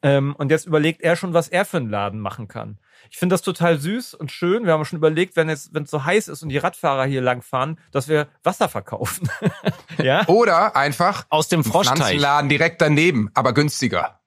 [0.00, 2.78] Ähm, und jetzt überlegt er schon, was er für einen Laden machen kann.
[3.10, 4.64] Ich finde das total süß und schön.
[4.64, 7.20] Wir haben schon überlegt, wenn es, wenn es so heiß ist und die Radfahrer hier
[7.20, 9.28] langfahren, dass wir Wasser verkaufen.
[9.98, 10.26] ja?
[10.28, 11.96] Oder einfach Aus dem Froschteich.
[11.96, 14.20] Pflanzenladen direkt daneben, aber günstiger.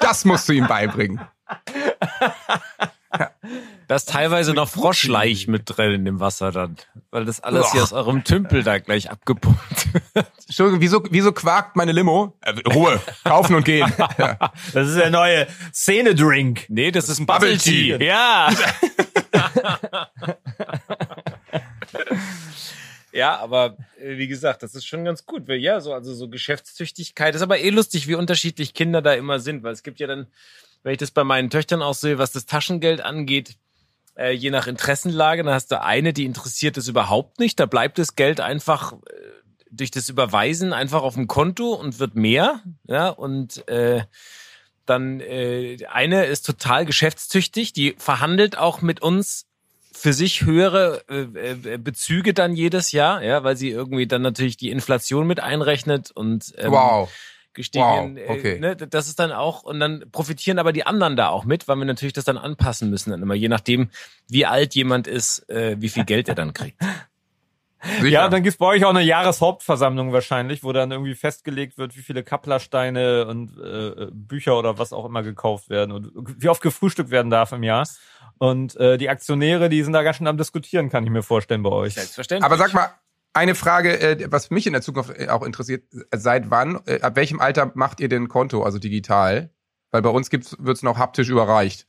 [0.00, 1.20] Das musst du ihm beibringen.
[3.88, 6.76] Da ist teilweise noch Froschleich mit drin in dem Wasser dann.
[7.10, 10.26] Weil das alles hier aus eurem Tümpel da gleich abgepumpt wird.
[10.46, 12.36] Entschuldigung, wieso, wieso quakt meine Limo?
[12.40, 13.92] Äh, Ruhe, kaufen und gehen.
[14.18, 14.38] Ja.
[14.72, 16.66] Das ist der neue Szene-Drink.
[16.68, 17.98] Nee, das, ist ein Bubble Bubble Tea.
[17.98, 18.06] Tea.
[18.06, 18.50] Ja.
[23.12, 25.46] ja, aber äh, wie gesagt, das ist schon ganz gut.
[25.46, 29.38] Weil, ja, so, also so Geschäftstüchtigkeit ist aber eh lustig, wie unterschiedlich Kinder da immer
[29.38, 29.62] sind.
[29.62, 30.26] Weil es gibt ja dann,
[30.86, 33.56] wenn ich das bei meinen Töchtern auch sehe, was das Taschengeld angeht,
[34.16, 37.58] äh, je nach Interessenlage, dann hast du eine, die interessiert es überhaupt nicht.
[37.58, 38.96] Da bleibt das Geld einfach äh,
[39.72, 42.60] durch das Überweisen einfach auf dem Konto und wird mehr.
[42.86, 44.04] Ja, und äh,
[44.84, 49.46] dann äh, eine ist total geschäftstüchtig, die verhandelt auch mit uns
[49.90, 54.56] für sich höhere äh, äh, Bezüge dann jedes Jahr, ja, weil sie irgendwie dann natürlich
[54.56, 57.10] die Inflation mit einrechnet und ähm, Wow.
[57.56, 58.16] Gestiegen.
[58.16, 58.56] Wow, okay.
[58.56, 61.66] äh, ne, das ist dann auch, und dann profitieren aber die anderen da auch mit,
[61.66, 63.90] weil wir natürlich das dann anpassen müssen, dann immer, je nachdem,
[64.28, 66.80] wie alt jemand ist, äh, wie viel Geld er dann kriegt.
[67.82, 68.08] Sicher.
[68.08, 72.00] Ja, dann gibt's bei euch auch eine Jahreshauptversammlung wahrscheinlich, wo dann irgendwie festgelegt wird, wie
[72.00, 77.10] viele Kapplersteine und äh, Bücher oder was auch immer gekauft werden und wie oft gefrühstückt
[77.10, 77.86] werden darf im Jahr.
[78.38, 81.62] Und äh, die Aktionäre, die sind da ganz schön am diskutieren, kann ich mir vorstellen
[81.62, 81.94] bei euch.
[81.94, 82.44] Selbstverständlich.
[82.44, 82.90] Aber sag mal,
[83.36, 87.16] eine Frage, äh, was mich in der Zukunft äh, auch interessiert, seit wann, äh, ab
[87.16, 89.50] welchem Alter macht ihr denn Konto, also digital?
[89.90, 91.86] Weil bei uns gibt's, wird's noch haptisch überreicht.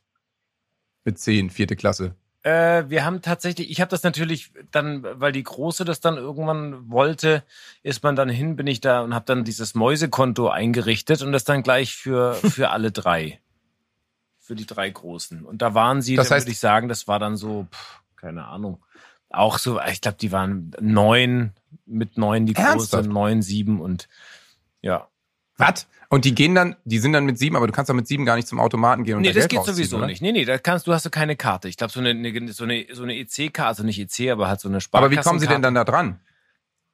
[1.03, 2.15] Mit zehn, vierte Klasse.
[2.43, 6.89] Äh, wir haben tatsächlich, ich habe das natürlich dann, weil die Große das dann irgendwann
[6.89, 7.43] wollte,
[7.81, 11.43] ist man dann hin, bin ich da und habe dann dieses Mäusekonto eingerichtet und das
[11.43, 13.39] dann gleich für, für alle drei.
[14.39, 15.43] Für die drei Großen.
[15.45, 18.01] Und da waren sie, Das da heißt- würde ich sagen, das war dann so, pff,
[18.15, 18.81] keine Ahnung.
[19.29, 21.51] Auch so, ich glaube, die waren neun,
[21.85, 23.09] mit neun die Große, Ernsthaft?
[23.09, 24.07] neun, sieben und
[24.81, 25.07] ja.
[25.57, 25.87] Was?
[26.09, 28.23] Und die gehen dann, die sind dann mit sieben, aber du kannst doch mit sieben
[28.25, 30.05] gar nicht zum Automaten gehen und Nee, da das Geld geht sowieso oder?
[30.07, 30.21] nicht.
[30.21, 31.67] Nee, nee, da kannst du hast du keine Karte.
[31.67, 32.13] Ich glaube so eine,
[32.53, 35.25] so eine so eine EC-Karte, also nicht EC, aber halt so eine Aber Sparkassenkarte.
[35.25, 36.19] wie kommen sie denn dann da dran?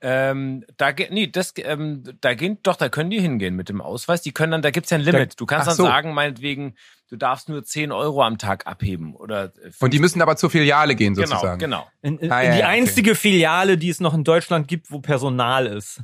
[0.06, 3.80] Ähm, da ge- nee, das ähm, da gehen doch, da können die hingehen mit dem
[3.82, 4.22] Ausweis.
[4.22, 5.40] Die können dann, da gibt's ja ein Limit.
[5.40, 5.84] Du kannst Ach dann so.
[5.86, 6.76] sagen, meinetwegen,
[7.10, 10.50] du darfst nur 10 Euro am Tag abheben oder äh, Und die müssen aber zur
[10.50, 11.58] Filiale gehen genau, sozusagen.
[11.60, 11.88] genau.
[12.02, 12.78] In, in, Ah, in ja, die ja, okay.
[12.80, 16.02] einzige Filiale, die es noch in Deutschland gibt, wo Personal ist.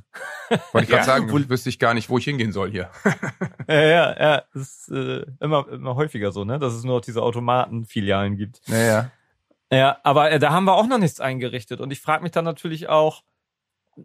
[0.72, 1.04] Wollte ich gerade Ja.
[1.04, 2.90] sagen, wüsste ich gar nicht, wo ich hingehen soll hier.
[3.68, 4.44] Ja, ja, ja.
[4.54, 6.58] Das ist äh, immer, immer häufiger so, ne?
[6.58, 8.62] Dass es nur noch diese Automatenfilialen gibt.
[8.68, 9.12] Naja.
[9.72, 11.80] Ja, aber äh, da haben wir auch noch nichts eingerichtet.
[11.80, 13.22] Und ich frage mich dann natürlich auch,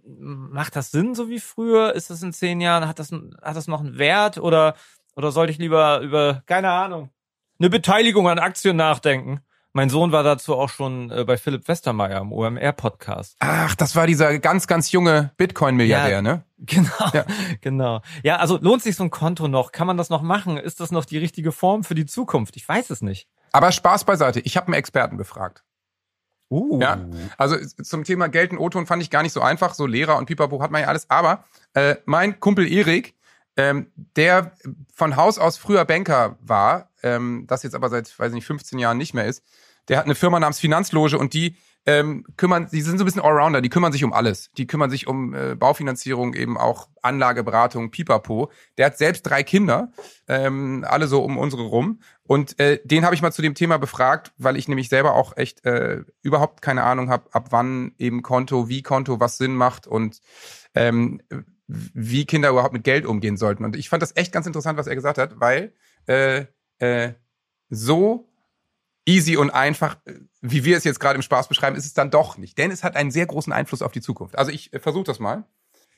[0.04, 1.94] macht das Sinn so wie früher?
[1.94, 2.88] Ist das in zehn Jahren?
[2.88, 4.38] Hat das, hat das noch einen Wert?
[4.38, 4.74] Oder,
[5.16, 7.10] oder sollte ich lieber über, keine Ahnung,
[7.58, 9.40] eine Beteiligung an Aktien nachdenken?
[9.76, 13.36] Mein Sohn war dazu auch schon äh, bei Philipp Westermeier im OMR-Podcast.
[13.40, 16.22] Ach, das war dieser ganz, ganz junge Bitcoin-Milliardär, Ja.
[16.22, 16.44] ne?
[16.58, 17.24] Genau, Ja.
[17.60, 18.00] genau.
[18.22, 19.72] Ja, also lohnt sich so ein Konto noch?
[19.72, 20.58] Kann man das noch machen?
[20.58, 22.56] Ist das noch die richtige Form für die Zukunft?
[22.56, 23.28] Ich weiß es nicht.
[23.50, 24.38] Aber Spaß beiseite.
[24.40, 25.64] Ich habe einen Experten befragt.
[26.50, 26.80] Uh.
[26.80, 27.00] Ja,
[27.36, 29.74] also zum Thema Geld und O-Ton fand ich gar nicht so einfach.
[29.74, 31.10] So Lehrer und Pipapo hat man ja alles.
[31.10, 33.14] Aber äh, mein Kumpel Erik,
[33.56, 34.52] ähm, der
[34.94, 38.78] von Haus aus früher Banker war, ähm, das jetzt aber seit, weiß ich nicht, 15
[38.78, 39.42] Jahren nicht mehr ist,
[39.88, 43.20] der hat eine Firma namens Finanzloge und die ähm, kümmern, die sind so ein bisschen
[43.22, 44.50] Allrounder, die kümmern sich um alles.
[44.56, 48.50] Die kümmern sich um äh, Baufinanzierung, eben auch Anlageberatung, Pipapo.
[48.78, 49.92] Der hat selbst drei Kinder,
[50.26, 52.00] ähm, alle so um unsere rum.
[52.22, 55.36] Und äh, den habe ich mal zu dem Thema befragt, weil ich nämlich selber auch
[55.36, 59.86] echt äh, überhaupt keine Ahnung habe, ab wann eben Konto, wie Konto was Sinn macht
[59.86, 60.20] und
[60.74, 61.20] ähm,
[61.66, 63.64] wie Kinder überhaupt mit Geld umgehen sollten.
[63.64, 65.74] Und ich fand das echt ganz interessant, was er gesagt hat, weil
[66.06, 66.46] äh,
[66.78, 67.12] äh,
[67.68, 68.28] so
[69.06, 69.96] easy und einfach,
[70.40, 72.58] wie wir es jetzt gerade im Spaß beschreiben, ist es dann doch nicht.
[72.58, 74.36] Denn es hat einen sehr großen Einfluss auf die Zukunft.
[74.36, 75.44] Also ich äh, versuche das mal.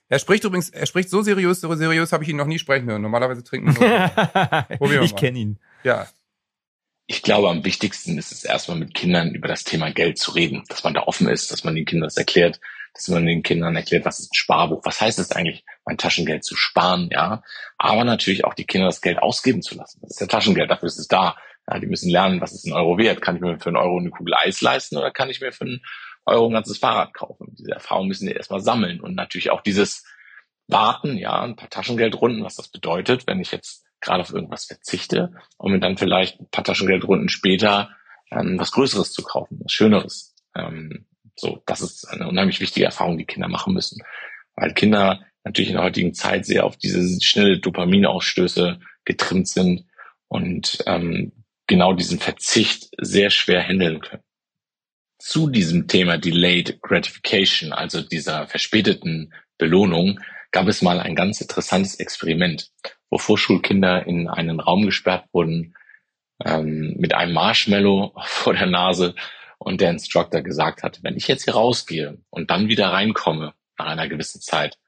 [0.09, 2.89] Er spricht übrigens, er spricht so seriös, so seriös habe ich ihn noch nie sprechen
[2.89, 3.03] hören.
[3.03, 4.13] Normalerweise trinken wir
[4.81, 5.03] nur.
[5.03, 5.59] Ich kenne ihn.
[5.83, 6.07] Ja.
[7.09, 10.65] Ich glaube, am wichtigsten ist es erstmal mit Kindern über das Thema Geld zu reden,
[10.69, 12.61] dass man da offen ist, dass man den Kindern das erklärt,
[12.95, 16.45] dass man den Kindern erklärt, was ist ein Sparbuch, was heißt es eigentlich, mein Taschengeld
[16.45, 17.43] zu sparen, ja.
[17.79, 20.01] Aber natürlich auch die Kinder das Geld ausgeben zu lassen.
[20.03, 21.37] Das ist ja Taschengeld, dafür ist es da.
[21.69, 23.21] Ja, die müssen lernen, was ist ein Euro wert.
[23.21, 25.65] Kann ich mir für einen Euro eine Kugel Eis leisten oder kann ich mir für
[25.65, 25.83] einen
[26.25, 27.55] Euro ein ganzes Fahrrad kaufen?
[27.59, 30.05] Diese Erfahrung müssen die erstmal sammeln und natürlich auch dieses
[30.69, 35.33] Warten, ja, ein paar Taschengeldrunden, was das bedeutet, wenn ich jetzt gerade auf irgendwas verzichte,
[35.59, 37.91] um mir dann vielleicht ein paar Taschengeldrunden später
[38.31, 40.35] ähm, was Größeres zu kaufen, was Schöneres.
[40.55, 44.03] Ähm, so, das ist eine unheimlich wichtige Erfahrung, die Kinder machen müssen,
[44.55, 49.85] weil Kinder natürlich in der heutigen Zeit sehr auf diese schnelle Dopaminausstöße getrimmt sind
[50.29, 51.33] und ähm,
[51.67, 54.23] genau diesen Verzicht sehr schwer handeln können.
[55.19, 60.21] Zu diesem Thema Delayed Gratification, also dieser verspäteten Belohnung,
[60.53, 62.71] gab es mal ein ganz interessantes Experiment,
[63.11, 65.75] wo Vorschulkinder in einen Raum gesperrt wurden
[66.45, 69.15] ähm, mit einem Marshmallow vor der Nase
[69.59, 73.87] und der Instructor gesagt hat, wenn ich jetzt hier rausgehe und dann wieder reinkomme nach
[73.87, 74.79] einer gewissen Zeit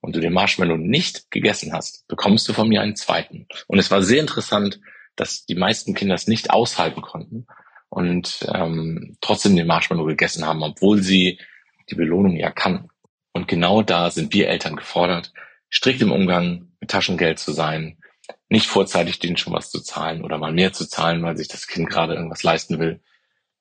[0.00, 3.46] und du den Marshmallow nicht gegessen hast, bekommst du von mir einen zweiten.
[3.66, 4.80] Und es war sehr interessant,
[5.16, 7.46] dass die meisten Kinder es nicht aushalten konnten
[7.88, 11.38] und ähm, trotzdem den Marshmallow gegessen haben, obwohl sie
[11.90, 12.88] die Belohnung ja kannten.
[13.32, 15.32] Und genau da sind wir Eltern gefordert,
[15.72, 17.98] strikt im Umgang mit Taschengeld zu sein,
[18.48, 21.66] nicht vorzeitig denen schon was zu zahlen oder mal mehr zu zahlen, weil sich das
[21.66, 23.00] Kind gerade irgendwas leisten will.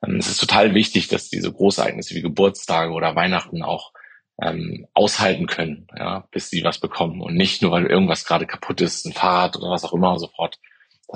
[0.05, 3.93] Ähm, Es ist total wichtig, dass diese Großereignisse wie Geburtstage oder Weihnachten auch
[4.41, 8.81] ähm, aushalten können, ja, bis sie was bekommen und nicht nur, weil irgendwas gerade kaputt
[8.81, 10.59] ist, ein Fahrrad oder was auch immer sofort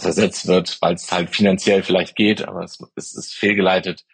[0.06, 4.06] ersetzt wird, weil es halt finanziell vielleicht geht, aber es, es ist fehlgeleitet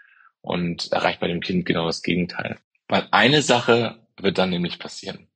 [0.41, 2.59] und erreicht bei dem Kind genau das Gegenteil.
[2.87, 5.27] Weil eine Sache wird dann nämlich passieren.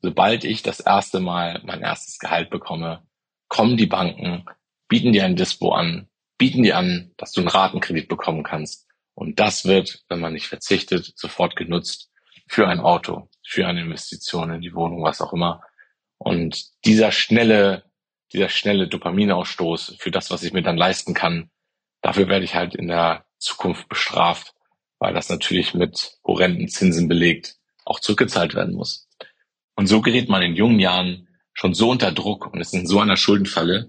[0.00, 3.02] Sobald ich das erste Mal mein erstes Gehalt bekomme,
[3.48, 4.44] kommen die Banken,
[4.88, 8.88] bieten dir ein Dispo an, bieten dir an, dass du einen Ratenkredit bekommen kannst.
[9.14, 12.10] Und das wird, wenn man nicht verzichtet, sofort genutzt
[12.48, 15.62] für ein Auto, für eine Investition in die Wohnung, was auch immer.
[16.18, 17.84] Und dieser schnelle,
[18.32, 21.50] dieser schnelle Dopaminausstoß für das, was ich mir dann leisten kann,
[22.00, 24.54] dafür werde ich halt in der Zukunft bestraft,
[24.98, 29.08] weil das natürlich mit horrenden Zinsen belegt auch zurückgezahlt werden muss.
[29.74, 33.00] Und so gerät man in jungen Jahren schon so unter Druck und ist in so
[33.00, 33.88] einer Schuldenfalle,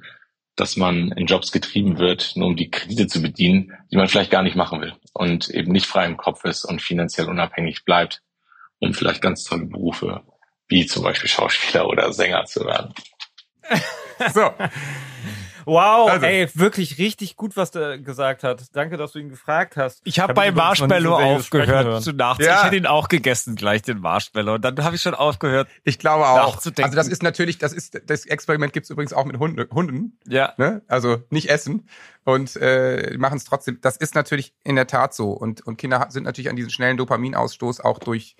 [0.56, 4.32] dass man in Jobs getrieben wird, nur um die Kredite zu bedienen, die man vielleicht
[4.32, 8.22] gar nicht machen will und eben nicht frei im Kopf ist und finanziell unabhängig bleibt,
[8.80, 10.24] um vielleicht ganz tolle Berufe
[10.68, 12.94] wie zum Beispiel Schauspieler oder Sänger zu werden.
[14.34, 14.52] So.
[15.66, 16.26] Wow, Also.
[16.26, 18.64] ey, wirklich richtig gut, was der gesagt hat.
[18.74, 20.02] Danke, dass du ihn gefragt hast.
[20.04, 22.52] Ich habe hab bei Marshmallow aufgehört zu nachdenken.
[22.52, 22.60] Ja.
[22.60, 24.56] Ich hätte ihn auch gegessen, gleich den Marshmallow.
[24.56, 25.68] Und dann habe ich schon aufgehört.
[25.84, 26.54] Ich glaube auch.
[26.54, 26.84] Nachzudenken.
[26.84, 30.18] Also das ist natürlich, das ist, das Experiment gibt's übrigens auch mit Hunde, Hunden.
[30.28, 30.54] Ja.
[30.58, 30.82] ne?
[30.88, 31.88] Also nicht essen
[32.26, 33.80] und äh, machen es trotzdem.
[33.82, 36.98] Das ist natürlich in der Tat so und und Kinder sind natürlich an diesen schnellen
[36.98, 38.36] Dopaminausstoß auch durch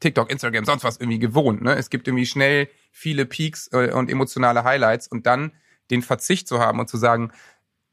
[0.00, 1.62] TikTok, Instagram, sonst was irgendwie gewohnt.
[1.62, 1.74] Ne?
[1.74, 5.52] Es gibt irgendwie schnell viele Peaks äh, und emotionale Highlights und dann
[5.90, 7.32] den Verzicht zu haben und zu sagen,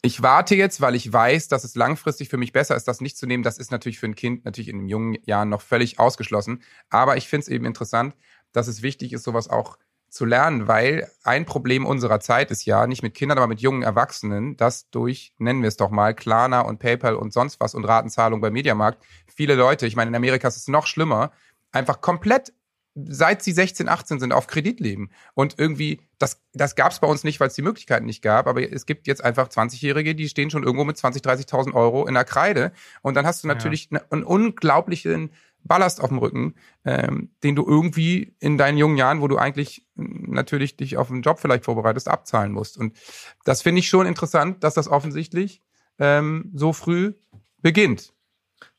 [0.02, 3.18] ich warte jetzt, weil ich weiß, dass es langfristig für mich besser ist, das nicht
[3.18, 3.44] zu nehmen.
[3.44, 6.62] Das ist natürlich für ein Kind natürlich in den jungen Jahren noch völlig ausgeschlossen.
[6.89, 8.15] Aber ich finde es eben interessant,
[8.52, 9.78] dass es wichtig ist, sowas auch
[10.15, 13.82] zu lernen, weil ein Problem unserer Zeit ist ja, nicht mit Kindern, aber mit jungen
[13.82, 17.84] Erwachsenen, dass durch, nennen wir es doch mal, Klarna und PayPal und sonst was und
[17.84, 21.32] Ratenzahlung beim Mediamarkt, viele Leute, ich meine, in Amerika ist es noch schlimmer,
[21.75, 22.53] einfach komplett
[22.95, 25.09] seit sie 16, 18 sind, auf Kredit leben.
[25.33, 28.47] Und irgendwie, das, das gab es bei uns nicht, weil es die Möglichkeiten nicht gab,
[28.47, 32.13] aber es gibt jetzt einfach 20-Jährige, die stehen schon irgendwo mit 20, 30.000 Euro in
[32.13, 32.71] der Kreide.
[33.01, 33.99] Und dann hast du natürlich ja.
[34.09, 35.31] einen unglaublichen
[35.65, 39.85] Ballast auf dem Rücken, ähm, den du irgendwie in deinen jungen Jahren, wo du eigentlich
[39.95, 42.77] natürlich dich auf einen Job vielleicht vorbereitest, abzahlen musst.
[42.77, 42.95] Und
[43.43, 45.61] das finde ich schon interessant, dass das offensichtlich
[45.99, 47.13] ähm, so früh
[47.61, 48.13] beginnt.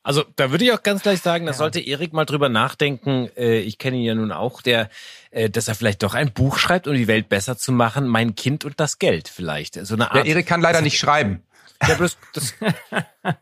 [0.06, 1.58] Also da würde ich auch ganz gleich sagen, da ja.
[1.58, 3.28] sollte Erik mal drüber nachdenken.
[3.36, 4.88] Äh, ich kenne ihn ja nun auch, der,
[5.32, 8.06] äh, dass er vielleicht doch ein Buch schreibt, um die Welt besser zu machen.
[8.06, 9.74] Mein Kind und das Geld vielleicht.
[9.84, 10.24] So eine Art.
[10.24, 11.42] Der Erik kann leider nicht schreiben.
[11.82, 12.54] Ja, das, das,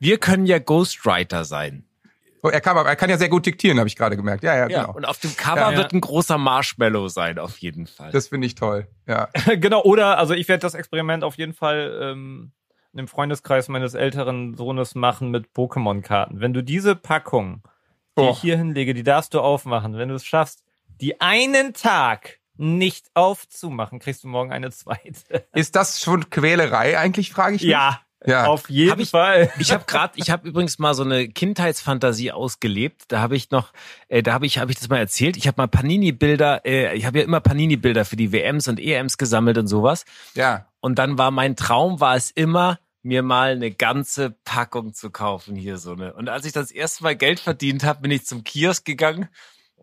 [0.01, 1.85] wir können ja Ghostwriter sein.
[2.43, 4.43] Oh, er kann, er kann ja sehr gut diktieren, habe ich gerade gemerkt.
[4.43, 4.97] Ja, ja, ja, genau.
[4.97, 8.11] Und auf dem Cover ja, wird ein großer Marshmallow sein, auf jeden Fall.
[8.11, 8.87] Das finde ich toll.
[9.07, 9.29] Ja.
[9.57, 9.83] genau.
[9.83, 12.53] Oder also ich werde das Experiment auf jeden Fall ähm,
[12.99, 16.41] im Freundeskreis meines älteren Sohnes machen mit Pokémon-Karten.
[16.41, 17.63] Wenn du diese Packung,
[18.17, 18.31] die oh.
[18.31, 19.97] ich hier hinlege, die darfst du aufmachen.
[19.97, 20.65] Wenn du es schaffst,
[21.01, 25.47] die einen Tag nicht aufzumachen, kriegst du morgen eine zweite.
[25.53, 27.71] Ist das schon Quälerei eigentlich, frage ich mich?
[27.71, 28.47] Ja, ja.
[28.47, 29.51] Auf jeden hab ich, Fall.
[29.59, 33.05] Ich habe gerade, ich habe übrigens mal so eine Kindheitsfantasie ausgelebt.
[33.09, 33.73] Da habe ich noch,
[34.09, 35.37] äh, da habe ich, habe ich das mal erzählt.
[35.37, 39.19] Ich habe mal Panini-Bilder, äh, ich habe ja immer Panini-Bilder für die WMs und EMs
[39.19, 40.05] gesammelt und sowas.
[40.35, 40.67] Ja.
[40.81, 45.57] Und dann war mein Traum, war es immer, mir mal eine ganze Packung zu kaufen
[45.57, 46.15] hier so eine.
[46.15, 49.29] Und als ich das erste Mal Geld verdient habe, bin ich zum Kiosk gegangen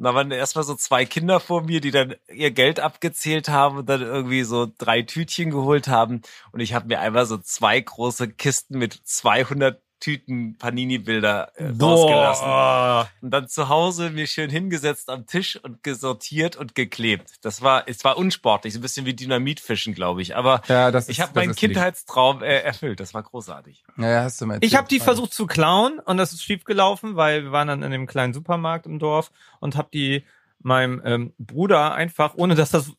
[0.01, 3.77] und da waren erstmal so zwei Kinder vor mir, die dann ihr Geld abgezählt haben
[3.77, 6.21] und dann irgendwie so drei Tütchen geholt haben.
[6.51, 13.09] Und ich habe mir einmal so zwei große Kisten mit 200 Tüten Panini-Bilder äh, rausgelassen.
[13.21, 17.35] Und dann zu Hause mir schön hingesetzt am Tisch und gesortiert und geklebt.
[17.41, 20.35] Das war, es war unsportlich, so ein bisschen wie Dynamitfischen, glaube ich.
[20.35, 22.99] Aber ja, das ich habe meinen Kindheitstraum äh, erfüllt.
[22.99, 23.83] Das war großartig.
[23.97, 27.15] Ja, hast du mal ich habe die versucht zu klauen und das ist schief gelaufen,
[27.15, 30.25] weil wir waren dann in dem kleinen Supermarkt im Dorf und habe die
[30.59, 32.91] meinem ähm, Bruder einfach, ohne dass das,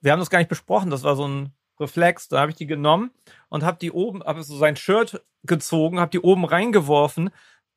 [0.00, 2.66] wir haben das gar nicht besprochen, das war so ein Reflex, da habe ich die
[2.66, 3.10] genommen
[3.48, 7.28] und habe die oben, habe so sein Shirt gezogen, habe die oben reingeworfen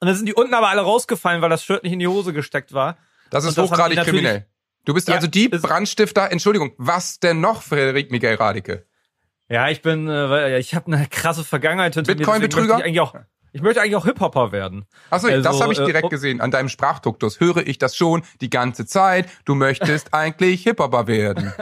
[0.02, 2.34] und dann sind die unten aber alle rausgefallen, weil das Shirt nicht in die Hose
[2.34, 2.98] gesteckt war.
[3.30, 4.48] Das ist hochgradig kriminell.
[4.86, 8.88] Du bist ja, also die Brandstifter, Entschuldigung, was denn noch, Frederik Miguel Radike?
[9.48, 12.80] Ja, ich bin, äh, ich habe eine krasse Vergangenheit hinter Bitcoin-Betrüger?
[12.80, 13.16] Ich eigentlich auch,
[13.54, 14.86] ich möchte eigentlich auch Hip-Hopper werden.
[15.10, 16.42] Achso, also, das habe ich direkt äh, gesehen.
[16.42, 19.28] An deinem Sprachduktus höre ich das schon die ganze Zeit.
[19.46, 21.54] Du möchtest eigentlich Hip-Hopper werden.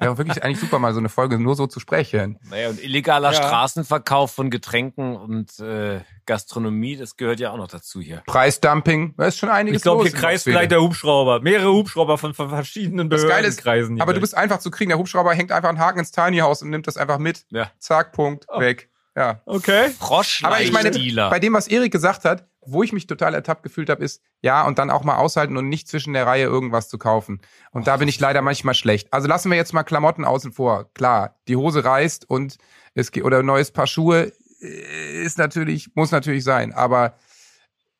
[0.00, 2.38] Ja, wirklich eigentlich super, mal so eine Folge nur so zu sprechen.
[2.50, 3.34] Naja, und illegaler ja.
[3.34, 8.22] Straßenverkauf von Getränken und äh, Gastronomie, das gehört ja auch noch dazu hier.
[8.26, 11.40] Preisdumping, da ist schon einiges Ich glaube, hier kreist vielleicht der Hubschrauber.
[11.40, 14.00] Mehrere Hubschrauber von, von verschiedenen Behörden das Geile ist, kreisen.
[14.00, 14.90] Aber du bist einfach zu kriegen.
[14.90, 17.46] Der Hubschrauber hängt einfach einen Haken ins Tiny House und nimmt das einfach mit.
[17.50, 17.70] Ja.
[17.78, 18.60] Zack, Punkt, oh.
[18.60, 18.90] weg.
[19.16, 19.40] Ja.
[19.46, 19.90] Okay.
[19.98, 20.90] Frosch Aber ich meine,
[21.30, 24.66] bei dem, was Erik gesagt hat, wo ich mich total ertappt gefühlt habe, ist, ja,
[24.66, 27.40] und dann auch mal aushalten und nicht zwischen der Reihe irgendwas zu kaufen.
[27.70, 29.12] Und oh, da bin ich leider manchmal schlecht.
[29.12, 30.92] Also lassen wir jetzt mal Klamotten außen vor.
[30.92, 32.58] Klar, die Hose reißt und
[32.94, 36.74] es geht, oder ein neues Paar Schuhe äh, ist natürlich, muss natürlich sein.
[36.74, 37.14] Aber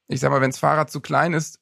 [0.08, 1.60] ich sag mal, wenn das Fahrrad zu klein ist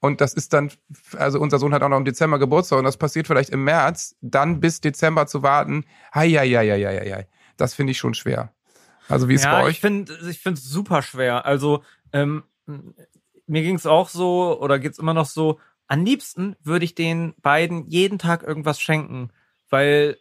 [0.00, 0.70] und das ist dann,
[1.16, 4.16] also unser Sohn hat auch noch im Dezember Geburtstag und das passiert vielleicht im März,
[4.20, 7.28] dann bis Dezember zu warten, hei, hei, hei, hei, hei, hei.
[7.56, 8.52] das finde ich schon schwer.
[9.08, 9.72] Also wie ist ja, bei euch?
[9.72, 11.46] Ich finde ich finde es super schwer.
[11.46, 12.44] Also ähm,
[13.46, 15.58] mir ging es auch so oder geht's immer noch so.
[15.86, 19.30] Am liebsten würde ich den beiden jeden Tag irgendwas schenken,
[19.68, 20.16] weil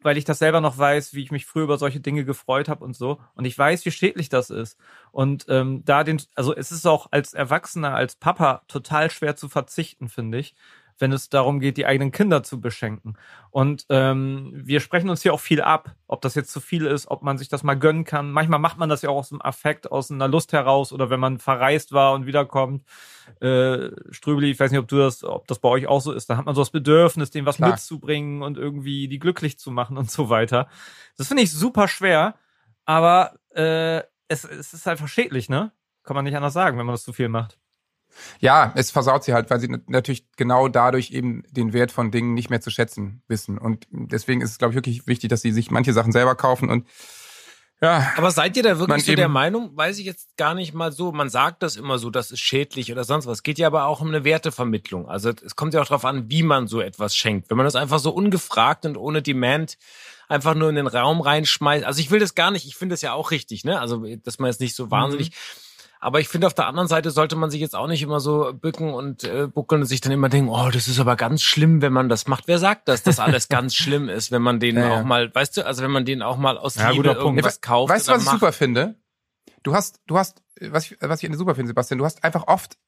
[0.00, 2.84] weil ich das selber noch weiß, wie ich mich früher über solche Dinge gefreut habe
[2.84, 3.18] und so.
[3.34, 4.78] Und ich weiß, wie schädlich das ist.
[5.10, 9.48] Und ähm, da den, also es ist auch als Erwachsener, als Papa total schwer zu
[9.48, 10.54] verzichten, finde ich
[10.98, 13.16] wenn es darum geht, die eigenen Kinder zu beschenken.
[13.50, 17.08] Und ähm, wir sprechen uns hier auch viel ab, ob das jetzt zu viel ist,
[17.08, 18.30] ob man sich das mal gönnen kann.
[18.30, 21.20] Manchmal macht man das ja auch aus dem Affekt, aus einer Lust heraus oder wenn
[21.20, 22.84] man verreist war und wiederkommt.
[23.40, 26.30] Äh, Strübeli, ich weiß nicht, ob du das, ob das bei euch auch so ist,
[26.30, 27.70] dann hat man so das Bedürfnis, dem was Klar.
[27.70, 30.68] mitzubringen und irgendwie die glücklich zu machen und so weiter.
[31.16, 32.34] Das finde ich super schwer,
[32.84, 35.72] aber äh, es, es ist einfach schädlich, ne?
[36.02, 37.58] Kann man nicht anders sagen, wenn man das zu viel macht.
[38.40, 42.34] Ja, es versaut sie halt, weil sie natürlich genau dadurch eben den Wert von Dingen
[42.34, 43.58] nicht mehr zu schätzen wissen.
[43.58, 46.68] Und deswegen ist es, glaube ich, wirklich wichtig, dass sie sich manche Sachen selber kaufen
[46.68, 46.86] und
[47.80, 48.10] ja.
[48.16, 49.76] Aber seid ihr da wirklich so der Meinung?
[49.76, 51.12] Weiß ich jetzt gar nicht mal so.
[51.12, 53.38] Man sagt das immer so, das ist schädlich oder sonst was.
[53.38, 55.08] Es geht ja aber auch um eine Wertevermittlung.
[55.08, 57.50] Also es kommt ja auch darauf an, wie man so etwas schenkt.
[57.50, 59.76] Wenn man das einfach so ungefragt und ohne Demand
[60.26, 61.84] einfach nur in den Raum reinschmeißt.
[61.84, 62.66] Also ich will das gar nicht.
[62.66, 63.78] Ich finde das ja auch richtig, ne?
[63.78, 65.30] Also dass man jetzt nicht so wahnsinnig.
[65.30, 65.65] Mhm
[66.00, 68.52] aber ich finde, auf der anderen Seite sollte man sich jetzt auch nicht immer so
[68.52, 71.82] bücken und äh, buckeln und sich dann immer denken, oh, das ist aber ganz schlimm,
[71.82, 72.48] wenn man das macht.
[72.48, 75.56] Wer sagt das, dass alles ganz schlimm ist, wenn man denen ja, auch mal, weißt
[75.56, 77.92] du, also wenn man denen auch mal aus ja, Liebe irgendwas kauft.
[77.92, 78.96] Weißt du, was ich super finde?
[79.62, 82.78] Du hast, du hast, was ich, was ich super finde, Sebastian, du hast einfach oft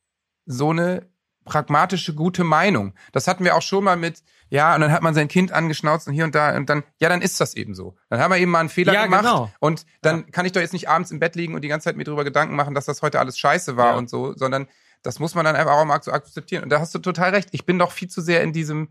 [0.45, 1.09] so eine
[1.45, 2.95] pragmatische, gute Meinung.
[3.13, 6.09] Das hatten wir auch schon mal mit, ja, und dann hat man sein Kind angeschnauzt
[6.09, 7.97] und hier und da und dann, ja, dann ist das eben so.
[8.09, 9.51] Dann haben wir eben mal einen Fehler Ja, gemacht genau.
[9.61, 11.97] und dann kann ich doch jetzt nicht abends im Bett liegen und die ganze Zeit
[11.97, 13.97] mir drüber Gedanken machen, dass das heute alles scheiße war Ja.
[13.97, 14.67] und so, sondern
[15.03, 16.65] das muss man dann einfach auch mal so akzeptieren.
[16.65, 17.51] Und da hast du total recht.
[17.53, 18.89] Ich bin doch viel zu sehr in diesem,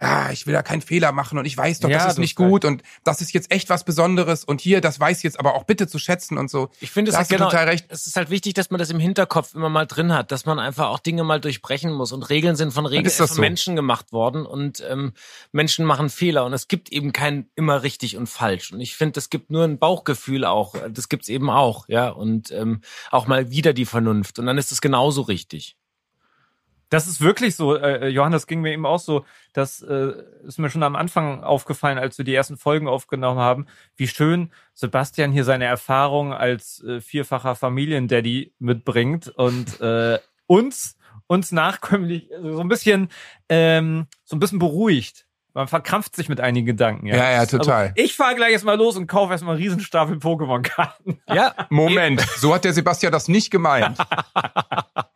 [0.00, 2.36] ja, ich will da keinen Fehler machen und ich weiß doch, Ja, das ist nicht
[2.36, 5.54] gut und das ist jetzt echt was Besonderes und hier, das weiß ich jetzt aber
[5.54, 6.70] auch bitte zu schätzen und so.
[6.80, 7.86] Ich finde es halt genau, total recht.
[7.88, 10.58] es ist halt wichtig, dass man das im Hinterkopf immer mal drin hat, dass man
[10.58, 13.40] einfach auch Dinge mal durchbrechen muss und Regeln sind von Regeln von so.
[13.40, 15.12] Menschen gemacht worden und ähm,
[15.52, 19.18] Menschen machen Fehler und es gibt eben kein immer richtig und falsch und ich finde,
[19.18, 23.50] es gibt nur ein Bauchgefühl auch, das gibt's eben auch, ja und ähm, auch mal
[23.50, 25.76] wieder die Vernunft und dann ist es genauso richtig.
[26.88, 30.12] Das ist wirklich so, äh, Johannes, ging mir eben auch so, das äh,
[30.44, 34.50] ist mir schon am Anfang aufgefallen, als wir die ersten Folgen aufgenommen haben, wie schön
[34.74, 40.96] Sebastian hier seine Erfahrung als äh, vierfacher Familiendaddy mitbringt und äh, uns
[41.28, 43.10] uns nachkömmlich so ein bisschen
[43.50, 45.27] ähm, so ein bisschen beruhigt.
[45.58, 47.08] Man verkrampft sich mit einigen Gedanken.
[47.08, 47.86] Ja, Ja, ja, total.
[47.88, 51.20] Also, ich fahre gleich erstmal los und kaufe erstmal einen Riesenstapel Pokémon-Karten.
[51.34, 53.98] Ja, Moment, so hat der Sebastian das nicht gemeint.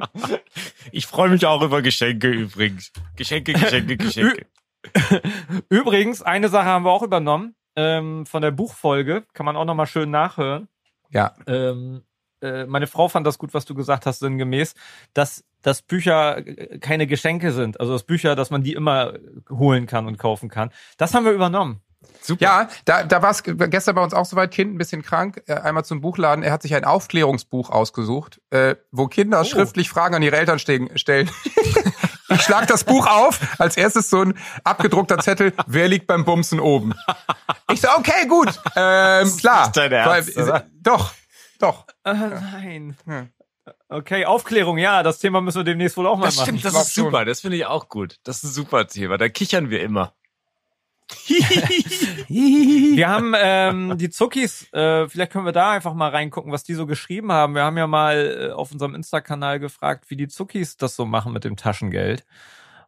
[0.90, 2.90] ich freue mich auch über Geschenke übrigens.
[3.14, 4.46] Geschenke, Geschenke, Geschenke.
[5.68, 9.86] Übrigens, eine Sache haben wir auch übernommen ähm, von der Buchfolge, kann man auch nochmal
[9.86, 10.66] schön nachhören.
[11.10, 12.02] Ja, Ähm,
[12.42, 14.74] äh, meine Frau fand das gut, was du gesagt hast, sinngemäß,
[15.14, 17.80] dass, dass Bücher äh, keine Geschenke sind.
[17.80, 19.14] Also dass Bücher, dass man die immer
[19.50, 20.70] holen kann und kaufen kann.
[20.96, 21.80] Das haben wir übernommen.
[22.20, 22.42] Super.
[22.44, 25.54] Ja, da, da war es gestern bei uns auch soweit, Kind ein bisschen krank, äh,
[25.54, 26.44] einmal zum Buchladen.
[26.44, 30.96] Er hat sich ein Aufklärungsbuch ausgesucht, äh, wo Kinder schriftlich Fragen an ihre Eltern stehen,
[30.96, 31.30] stellen.
[32.28, 36.60] ich schlag das Buch auf, als erstes so ein abgedruckter Zettel, wer liegt beim Bumsen
[36.60, 36.94] oben?
[37.72, 39.72] Ich so, okay, gut, ähm, klar.
[39.74, 40.66] Ernst, Weil- oder?
[40.80, 41.12] Doch,
[41.62, 41.86] doch.
[42.04, 42.96] Äh, nein.
[43.06, 43.26] Ja.
[43.88, 46.58] Okay, Aufklärung, ja, das Thema müssen wir demnächst wohl auch mal Das machen.
[46.58, 47.26] stimmt, das ist super, schon.
[47.26, 48.18] das finde ich auch gut.
[48.24, 50.14] Das ist ein super Thema, da kichern wir immer.
[52.28, 56.72] Wir haben ähm, die Zuckis, äh, vielleicht können wir da einfach mal reingucken, was die
[56.74, 57.54] so geschrieben haben.
[57.54, 61.32] Wir haben ja mal äh, auf unserem Insta-Kanal gefragt, wie die Zuckis das so machen
[61.34, 62.24] mit dem Taschengeld.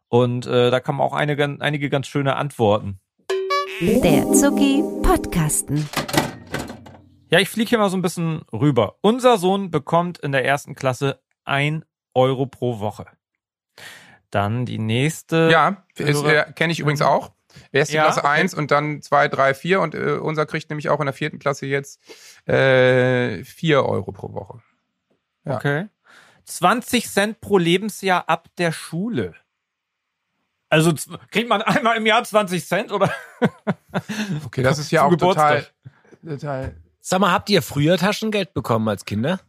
[0.07, 2.99] Und äh, da kamen auch einige, einige ganz schöne Antworten.
[3.81, 5.87] Der Zucki Podcasten.
[7.29, 8.97] Ja, ich fliege hier mal so ein bisschen rüber.
[9.01, 13.05] Unser Sohn bekommt in der ersten Klasse ein Euro pro Woche.
[14.29, 15.49] Dann die nächste.
[15.51, 17.31] Ja, äh, kenne ich übrigens auch.
[17.71, 18.29] Erste Ja, Klasse okay.
[18.29, 21.39] eins und dann zwei, drei, vier und äh, unser kriegt nämlich auch in der vierten
[21.39, 22.01] Klasse jetzt
[22.47, 24.61] äh, vier Euro pro Woche.
[25.45, 25.55] ja.
[25.55, 25.87] Okay.
[26.47, 29.33] 20 Cent pro Lebensjahr ab der Schule.
[30.69, 30.93] Also
[31.31, 33.11] kriegt man einmal im Jahr 20 Cent oder?
[34.45, 35.65] Okay, das ist ja auch total,
[36.23, 36.75] total.
[37.07, 39.39] Sag mal, habt ihr früher Taschengeld bekommen als Kinder?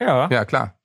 [0.00, 0.26] Ja.
[0.30, 0.78] Ja, klar.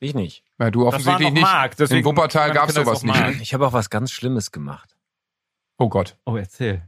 [0.00, 0.42] Ich nicht.
[0.58, 1.42] Ja, du Das war offensichtlich noch nicht.
[1.42, 3.14] Mark, deswegen In Wuppertal gab's Kinder sowas nicht.
[3.14, 3.40] Mark.
[3.40, 4.96] Ich habe auch was ganz Schlimmes gemacht.
[5.76, 6.16] Oh Gott.
[6.26, 6.82] Oh, erzähl.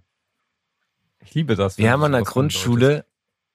[1.21, 1.79] Ich liebe das.
[1.79, 3.07] Wir haben an der Grundschule,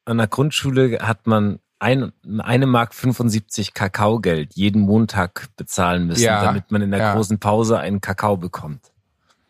[0.05, 6.41] an der Grundschule hat man ein, eine Mark 75 Kakaogeld jeden Montag bezahlen müssen, Ja,
[6.41, 7.13] damit man in der ja.
[7.15, 8.93] großen Pause einen Kakao bekommt.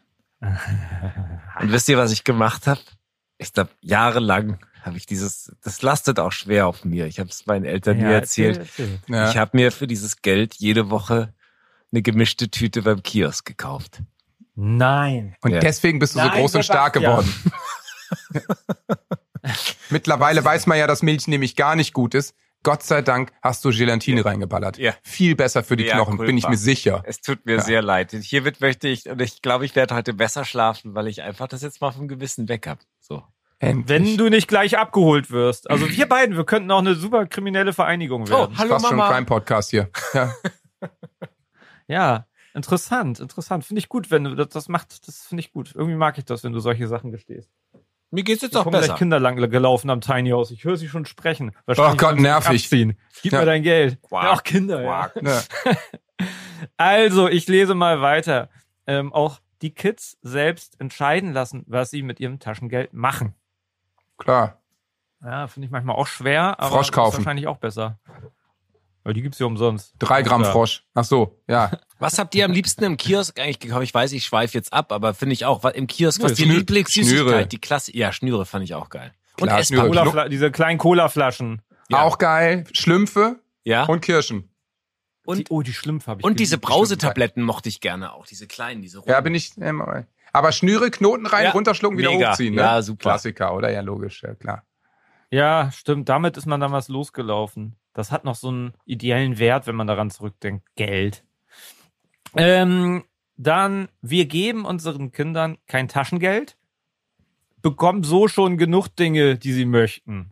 [0.42, 2.82] Und wisst ihr, was ich gemacht habe?
[3.38, 7.08] Ich glaube, jahrelang habe ich dieses, das lastet auch schwer auf mir.
[7.08, 8.58] Ich habe es meinen Eltern nie erzählt.
[8.60, 9.00] erzähl.
[9.08, 9.30] Ja.
[9.30, 11.34] Ich habe mir für dieses Geld jede Woche
[11.92, 14.02] eine gemischte Tüte beim Kiosk gekauft.
[14.56, 15.36] Nein.
[15.42, 15.60] und Ja.
[15.60, 17.32] deswegen bist du so Nein, groß und stark geworden.
[19.90, 22.36] Mittlerweile weiß man ja, dass Milch nämlich gar nicht gut ist.
[22.64, 24.80] Gott sei Dank hast du Gelatine reingeballert.
[24.80, 24.94] Ja.
[25.04, 27.04] Viel besser für die Ja, Knochen, bin ich mir sicher.
[27.06, 27.62] Es tut mir Ja.
[27.62, 28.12] sehr leid.
[28.12, 31.62] Hiermit möchte ich, und ich glaube, ich werde heute besser schlafen, weil ich einfach das
[31.62, 32.80] jetzt mal vom Gewissen weg habe.
[33.00, 33.24] So.
[33.60, 33.88] Endlich.
[33.88, 35.70] Wenn du nicht gleich abgeholt wirst.
[35.70, 38.58] Also wir beiden, wir könnten auch eine super kriminelle Vereinigung werden.
[38.58, 39.10] hallo Fast schon Mama.
[39.10, 39.90] ein Crime-Podcast hier.
[40.14, 40.34] Ja.
[41.88, 43.64] Ja, interessant, interessant.
[43.64, 45.72] Finde ich gut, wenn du das, das macht, das finde ich gut.
[45.76, 47.50] Irgendwie mag ich das, wenn du solche Sachen gestehst.
[48.12, 48.98] Mir geht's jetzt Ich auch kommen gleich besser.
[48.98, 50.50] Kinder lang gelaufen am Tiny House.
[50.52, 51.52] Ich höre sie schon sprechen.
[51.68, 52.64] Gott, müssen sie nervig.
[52.64, 52.98] Abziehen.
[53.22, 53.40] Gib Ja.
[53.42, 54.02] mir dein Geld.
[54.02, 54.24] Quack.
[54.24, 54.82] Ja, auch Kinder.
[54.82, 55.10] Ja.
[55.10, 55.24] Quack.
[55.24, 55.76] Ja.
[56.78, 58.50] Also, ich lese mal weiter.
[58.88, 63.36] Ähm, auch die Kids selbst entscheiden lassen, was sie mit ihrem Taschengeld machen.
[64.18, 64.62] Klar.
[65.24, 67.14] Ja, finde ich manchmal auch schwer, aber Frosch kaufen.
[67.14, 68.00] ist wahrscheinlich auch besser.
[69.04, 69.94] Weil die gibt's ja umsonst.
[70.00, 70.52] Drei Gramm Ja.
[70.52, 70.84] Frosch.
[70.94, 71.72] Ach so, ja.
[72.00, 73.84] Was habt ihr am liebsten im Kiosk eigentlich gekauft?
[73.84, 76.36] Ich weiß, ich schweife jetzt ab, aber finde ich auch, was im Kiosk, was Nö,
[76.36, 79.14] die Schnü- Lieblingssüßigkeit, die Klasse, ja, Schnüre fand ich auch geil.
[79.40, 79.64] Und Klar.
[79.64, 79.88] Schnüre.
[79.88, 81.62] Cola, diese kleinen Cola-Flaschen.
[81.90, 82.02] Ja.
[82.02, 82.66] Auch geil.
[82.74, 83.84] Schlümpfe Ja.
[83.84, 84.50] Und, und Kirschen.
[85.28, 86.68] Die, oh, die Schlümpfe habe ich und diese geliebt.
[86.68, 89.10] Brausetabletten mochte ich gerne auch, diese kleinen, diese roten.
[89.12, 89.58] Ja, bin ich.
[89.60, 89.82] Ähm,
[90.36, 92.32] aber Schnüre, Knoten rein, Ja, runterschlucken, wieder mega.
[92.32, 92.56] hochziehen.
[92.56, 92.62] Ne?
[92.62, 93.02] Ja, super.
[93.10, 93.72] Klassiker, oder?
[93.72, 94.64] Ja, logisch, ja, klar.
[95.32, 96.08] Ja, stimmt.
[96.10, 97.76] Damit ist man damals losgelaufen.
[97.94, 100.68] Das hat noch so einen ideellen Wert, wenn man daran zurückdenkt.
[100.76, 101.24] Geld.
[102.36, 103.04] Ähm,
[103.38, 106.58] dann, wir geben unseren Kindern kein Taschengeld,
[107.62, 110.32] bekommen so schon genug Dinge, die sie möchten.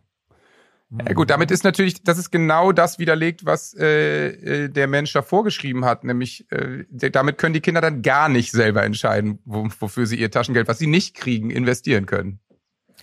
[0.90, 4.28] Ja gut, damit ist natürlich, das ist genau das widerlegt, was äh,
[4.64, 6.04] äh, der Mensch da vorgeschrieben hat.
[6.04, 10.30] Nämlich, äh, damit können die Kinder dann gar nicht selber entscheiden, wo, wofür sie ihr
[10.30, 12.38] Taschengeld, was sie nicht kriegen, investieren können.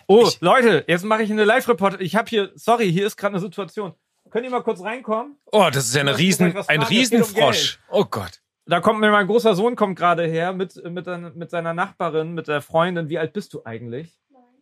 [0.07, 1.99] Oh, Leute, jetzt mache ich eine Live-Report.
[2.01, 3.93] Ich habe hier, sorry, hier ist gerade eine Situation.
[4.29, 5.35] Könnt ihr mal kurz reinkommen?
[5.51, 7.79] Oh, das ist ja eine Ich Riesen, ein geht um Riesenfrosch.
[7.89, 8.41] Oh Gott.
[8.65, 12.33] Da kommt mir mein großer Sohn kommt gerade her mit, mit, seiner- mit seiner Nachbarin,
[12.33, 13.09] mit der Freundin.
[13.09, 14.17] Wie alt bist du eigentlich?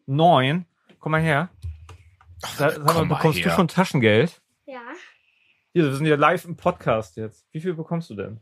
[0.07, 0.65] Neun.
[0.99, 1.49] Komm mal her.
[2.41, 4.41] Da, sag mal, komm mal bekommst du schon Taschengeld?
[4.65, 4.81] Ja,
[5.73, 7.45] Hier, wir sind ja live im Podcast jetzt.
[7.51, 8.39] Wie viel bekommst du denn?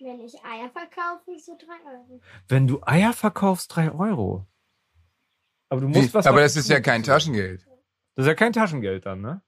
[0.00, 2.20] wenn ich Eier verkaufe, so drei Euro.
[2.46, 4.46] Wenn du Eier verkaufst, drei Euro.
[5.68, 6.14] Aber du musst Wie?
[6.14, 7.66] was Aber das ist ja kein Taschengeld.
[8.14, 9.42] Das ist ja kein Taschengeld dann, ne?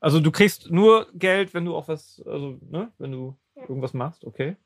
[0.00, 2.92] Also du kriegst nur Geld, wenn du auch was, also, ne?
[2.98, 4.56] Wenn du irgendwas machst, okay?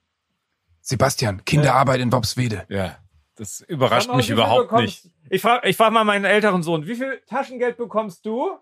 [0.80, 2.66] Sebastian, Kinderarbeit in Bobswede.
[2.68, 2.98] Ja,
[3.36, 5.14] das überrascht mich überhaupt bekommst- nicht.
[5.30, 8.58] Ich frage ich frag mal meinen älteren Sohn, wie viel Taschengeld bekommst du?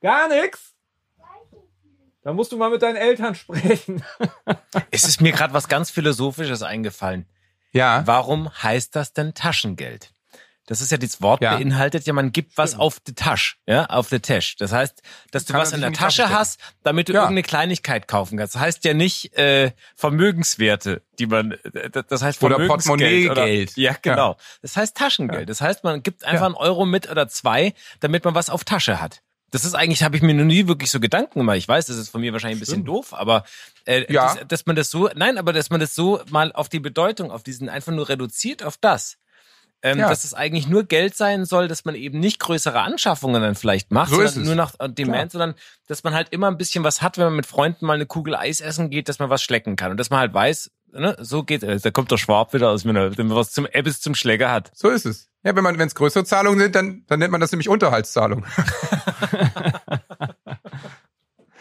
[0.00, 0.74] Gar nichts?
[2.22, 4.02] Da musst du mal mit deinen Eltern sprechen.
[4.90, 7.26] Es ist mir gerade was ganz Philosophisches eingefallen.
[7.72, 8.02] Ja.
[8.06, 10.12] Warum heißt das denn Taschengeld?
[10.66, 11.56] Das ist ja dieses Wort Ja.
[11.56, 14.54] beinhaltet ja, man gibt was auf die Tasche, ja, auf die Tasche.
[14.58, 15.02] Das heißt,
[15.32, 17.22] dass du Kann was in der Tasche hast, damit du Ja.
[17.22, 18.54] irgendeine Kleinigkeit kaufen kannst.
[18.54, 23.76] Das heißt ja nicht äh, Vermögenswerte, die man, äh, das heißt Oder Portemonnaiegeld.
[23.76, 24.36] Ja, genau.
[24.62, 25.48] Das heißt Taschengeld.
[25.48, 29.00] Das heißt, man gibt einfach einen Euro mit oder zwei, damit man was auf Tasche
[29.00, 29.20] hat.
[29.50, 31.58] Das ist eigentlich, habe ich mir noch nie wirklich so Gedanken gemacht.
[31.58, 33.44] Ich weiß, das ist von mir wahrscheinlich ein bisschen doof, aber
[33.84, 34.34] äh, Ja.
[34.34, 37.30] das, dass man das so, nein, aber dass man das so mal auf die Bedeutung,
[37.30, 39.18] auf diesen einfach nur reduziert auf das.
[39.84, 40.08] Ähm, Ja.
[40.08, 43.90] Dass es eigentlich nur Geld sein soll, dass man eben nicht größere Anschaffungen dann vielleicht
[43.90, 44.46] macht, So ist sondern es.
[44.46, 45.54] nur nach äh, Demand, sondern
[45.88, 48.34] dass man halt immer ein bisschen was hat, wenn man mit Freunden mal eine Kugel
[48.36, 51.42] Eis essen geht, dass man was schlecken kann und dass man halt weiß, ne, so
[51.42, 51.82] geht es.
[51.82, 54.50] Da kommt der Schwab wieder aus, wenn er, wenn man was zum Ebbes zum Schläger
[54.52, 54.70] hat.
[54.74, 55.28] So ist es.
[55.44, 58.44] Ja, wenn man, wenn es größere Zahlungen sind, dann, dann nennt man das nämlich Unterhaltszahlung.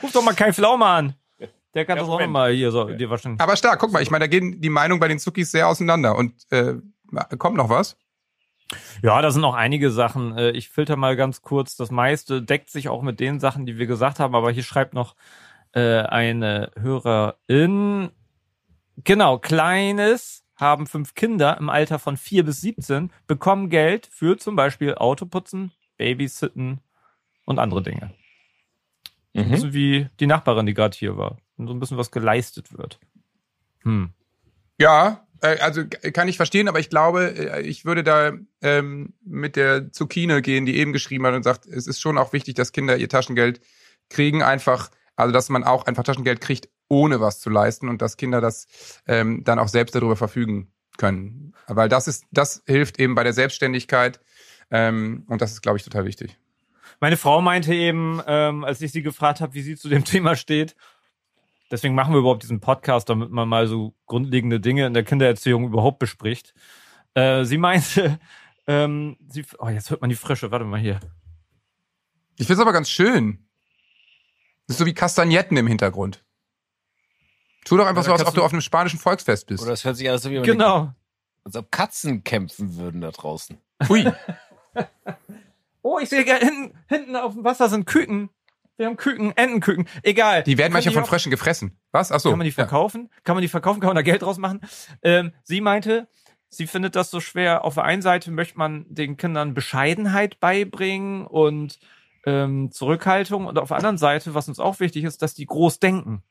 [0.04, 1.16] Ruf doch mal Kai Pflaume an.
[1.74, 2.34] Der kann Ja, das auch Moment.
[2.34, 3.40] mal hier so, dir wahrscheinlich.
[3.42, 6.16] Aber stark, guck mal, ich meine, da gehen die Meinungen bei den Zuckis sehr auseinander.
[6.18, 6.76] Und äh,
[7.38, 7.96] kommt noch was?
[9.02, 10.38] Ja, da sind auch einige Sachen.
[10.38, 11.76] Äh, Ich filter mal ganz kurz.
[11.76, 14.36] Das meiste deckt sich auch mit den Sachen, die wir gesagt haben.
[14.36, 15.16] Aber hier schreibt noch
[15.74, 18.12] äh, eine Hörerin.
[18.98, 24.56] Genau, Kleines haben fünf Kinder im Alter von vier bis 17, bekommen Geld für zum
[24.56, 26.82] Beispiel Autoputzen, Babysitten
[27.46, 28.14] und andere Dinge.
[29.34, 29.46] Mhm.
[29.46, 31.38] So Also wie die Nachbarin, die gerade hier war.
[31.58, 33.00] Und so ein bisschen was geleistet wird.
[33.84, 34.14] Hm.
[34.80, 39.56] Ja, also k- kann ich verstehen, aber ich glaube, äh, ich würde da ähm, mit
[39.56, 42.72] der Zucchine gehen, die eben geschrieben hat und sagt, es ist schon auch wichtig, dass
[42.72, 43.60] Kinder ihr Taschengeld
[44.10, 48.18] kriegen, einfach, also dass man auch einfach Taschengeld kriegt, ohne was zu leisten und dass
[48.18, 48.68] Kinder das
[49.08, 51.54] ähm, dann auch selbst darüber verfügen können.
[51.68, 54.20] Weil das ist, das hilft eben bei der Selbstständigkeit
[54.70, 56.38] ähm, und das ist, glaube ich, total wichtig.
[57.00, 60.36] Meine Frau meinte eben, ähm, als ich sie gefragt habe, wie sie zu dem Thema
[60.36, 60.76] steht,
[61.72, 65.66] deswegen machen wir überhaupt diesen Podcast, damit man mal so grundlegende Dinge in der Kindererziehung
[65.66, 66.54] überhaupt bespricht.
[67.14, 68.20] Äh, sie meinte,
[68.68, 71.00] ähm, sie, oh, jetzt hört man die Frische, warte mal hier.
[72.38, 73.48] Ich finde es aber ganz schön.
[74.68, 76.24] Das ist so wie Kastagnetten im Hintergrund.
[77.66, 79.64] Tu doch einfach Ja, so, als ob du auf einem spanischen Volksfest bist.
[79.64, 80.94] Oder es hört sich als ob, jemand- Genau.
[81.44, 83.58] als ob Katzen kämpfen würden da draußen.
[83.88, 84.12] Hui.
[85.84, 88.30] Oh, ich sehe hinten, hinten auf dem Wasser sind Küken.
[88.82, 89.88] Wir haben Küken, Entenküken.
[90.02, 90.42] Egal.
[90.42, 91.78] Die werden manchmal von Fröschen gefressen.
[91.92, 92.12] Was?
[92.12, 92.30] Ach so.
[92.32, 93.12] Kann man die verkaufen?
[93.24, 93.80] Kann man die verkaufen?
[93.80, 94.60] Kann man da Geld draus machen?
[95.04, 96.08] Ähm, sie meinte,
[96.50, 97.64] sie findet das so schwer.
[97.64, 101.78] Auf der einen Seite möchte man den Kindern Bescheidenheit beibringen und
[102.26, 103.46] ähm, Zurückhaltung.
[103.46, 106.24] Und auf der anderen Seite, was uns auch wichtig ist, dass die groß denken.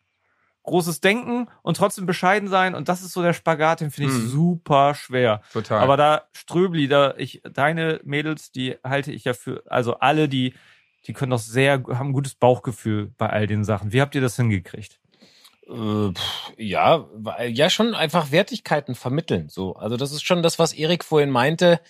[0.64, 2.74] Großes Denken und trotzdem bescheiden sein.
[2.74, 4.26] Und das ist so der Spagat, den finde ich Mhm.
[4.28, 5.22] super schwer.
[5.22, 5.78] Ja, total.
[5.84, 10.53] Aber da Ströbli, da ich deine Mädels, die halte ich ja für, also alle, die
[11.07, 13.92] die können doch sehr haben ein gutes Bauchgefühl bei all den Sachen.
[13.92, 14.98] Wie habt ihr das hingekriegt?
[15.68, 16.12] Äh,
[16.57, 17.07] ja,
[17.46, 19.48] ja, schon einfach Wertigkeiten vermitteln.
[19.48, 21.80] So, also das ist schon das, was Erik vorhin meinte,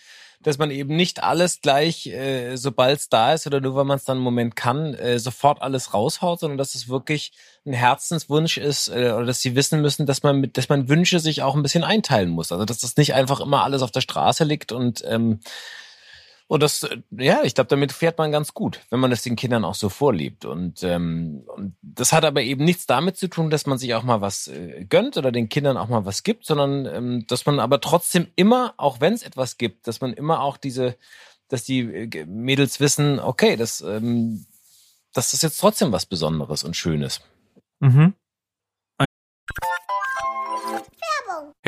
[0.42, 3.98] dass man eben nicht alles gleich, äh, sobald es da ist oder nur weil man
[3.98, 7.32] es dann im Moment kann, äh, sofort alles raushaut, sondern dass es wirklich
[7.66, 11.20] ein Herzenswunsch ist äh, oder dass sie wissen müssen, dass man mit, dass man Wünsche
[11.20, 12.52] sich auch ein bisschen einteilen muss.
[12.52, 15.40] Also dass das nicht einfach immer alles auf der Straße liegt und ähm,
[16.50, 19.36] und das, äh, ja, ich glaube, damit fährt man ganz gut, wenn man das den
[19.36, 20.44] Kindern auch so vorlebt.
[20.44, 24.02] Und, ähm, und das hat aber eben nichts damit zu tun, dass man sich auch
[24.02, 27.60] mal was äh, gönnt oder den Kindern auch mal was gibt, sondern ähm, dass man
[27.60, 30.96] aber trotzdem immer, auch wenn es etwas gibt, dass man immer auch diese,
[31.46, 34.44] dass die äh, Mädels wissen, okay, das, ähm,
[35.12, 37.20] das ist jetzt trotzdem was Besonderes und Schönes.
[37.78, 38.14] Mhm.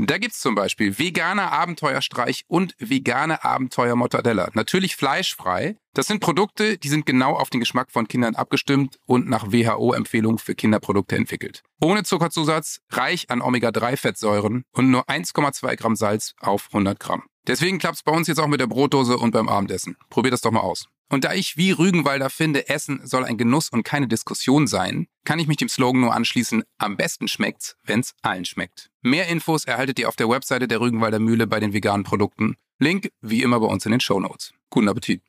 [0.00, 4.48] Da gibt's zum Beispiel veganer Abenteuerstreich und vegane Abenteuer Mortadella.
[4.54, 5.76] Natürlich fleischfrei.
[5.92, 10.38] Das sind Produkte, die sind genau auf den Geschmack von Kindern abgestimmt und nach WHO-Empfehlung
[10.38, 11.64] für Kinderprodukte entwickelt.
[11.80, 17.24] Ohne Zuckerzusatz, reich an Omega-3-Fettsäuren und nur 1,2 Gramm Salz auf 100 Gramm.
[17.48, 19.96] Deswegen klappt's bei uns jetzt auch mit der Brotdose und beim Abendessen.
[20.10, 20.86] Probiert das doch mal aus.
[21.10, 25.38] Und da ich wie Rügenwalder finde, Essen soll ein Genuss und keine Diskussion sein, kann
[25.38, 28.88] ich mich dem Slogan nur anschließen, am besten schmeckt's, wenn's allen schmeckt.
[29.02, 32.56] Mehr Infos erhaltet ihr auf der Webseite der Rügenwalder Mühle bei den veganen Produkten.
[32.78, 34.54] Link wie immer bei uns in den Shownotes.
[34.70, 35.20] Guten Appetit.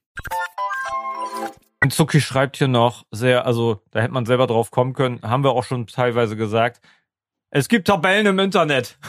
[1.83, 5.43] Und Zucki schreibt hier noch sehr, also da hätte man selber drauf kommen können, haben
[5.43, 6.79] wir auch schon teilweise gesagt.
[7.49, 8.97] Es gibt Tabellen im Internet.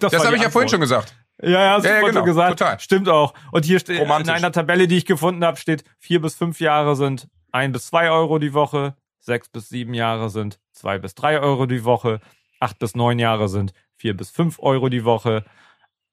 [0.00, 1.14] Das, war habe ich ja vorhin schon gesagt.
[1.40, 2.58] Ja, ja, hast Ja, ja, genau, gesagt.
[2.58, 2.80] total.
[2.80, 3.34] Stimmt auch.
[3.52, 6.96] Und hier steht in einer Tabelle, die ich gefunden habe, steht vier bis fünf Jahre
[6.96, 8.96] sind ein bis zwei Euro die Woche,
[9.28, 12.20] sechs bis sieben Jahre sind zwei bis drei Euro die Woche,
[12.58, 15.44] acht bis neun Jahre sind vier bis fünf Euro die Woche,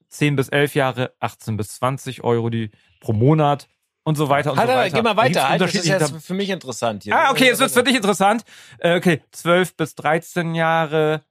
[0.10, 3.68] zehn bis elf Jahre 18 bis 20 Euro die pro Monat
[4.04, 4.96] und so weiter und Halt, so weiter.
[4.96, 5.50] geh mal weiter.
[5.50, 7.16] Halt, das ist jetzt für mich interessant hier.
[7.16, 8.44] Ah, okay, jetzt wird's für dich interessant.
[8.80, 11.24] Äh, okay, 12 bis 13 Jahre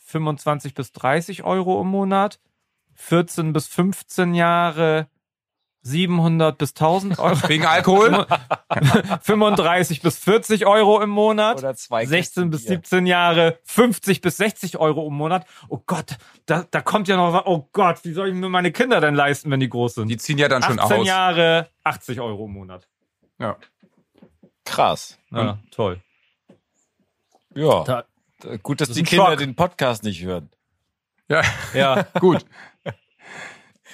[0.00, 2.40] 25 bis 30 Euro im Monat.
[2.94, 5.08] 14 bis 15 Jahre
[5.82, 7.36] 700 bis 1000 Euro.
[7.48, 8.26] Wegen Alkohol?
[9.22, 11.58] 35 bis 40 Euro im Monat.
[11.58, 12.76] Oder zwei 16 bis Bier.
[12.76, 15.46] 17 Jahre 50 bis 60 Euro im Monat.
[15.68, 16.16] Oh Gott,
[16.46, 17.46] da, da kommt ja noch was.
[17.46, 20.08] Oh Gott, wie soll ich mir meine Kinder denn leisten, wenn die groß sind?
[20.08, 21.06] Die ziehen ja dann schon 18 aus.
[21.06, 22.88] Jahre 80 Euro im Monat.
[23.38, 23.56] Ja.
[24.64, 25.18] Krass.
[25.30, 26.00] Ja, toll.
[27.54, 27.84] Ja.
[27.84, 28.04] Da-
[28.62, 29.38] Gut, dass Das die Kinder Schock.
[29.38, 30.48] den Podcast nicht hören.
[31.28, 31.42] Ja,
[31.74, 32.02] Ja.
[32.20, 32.44] gut.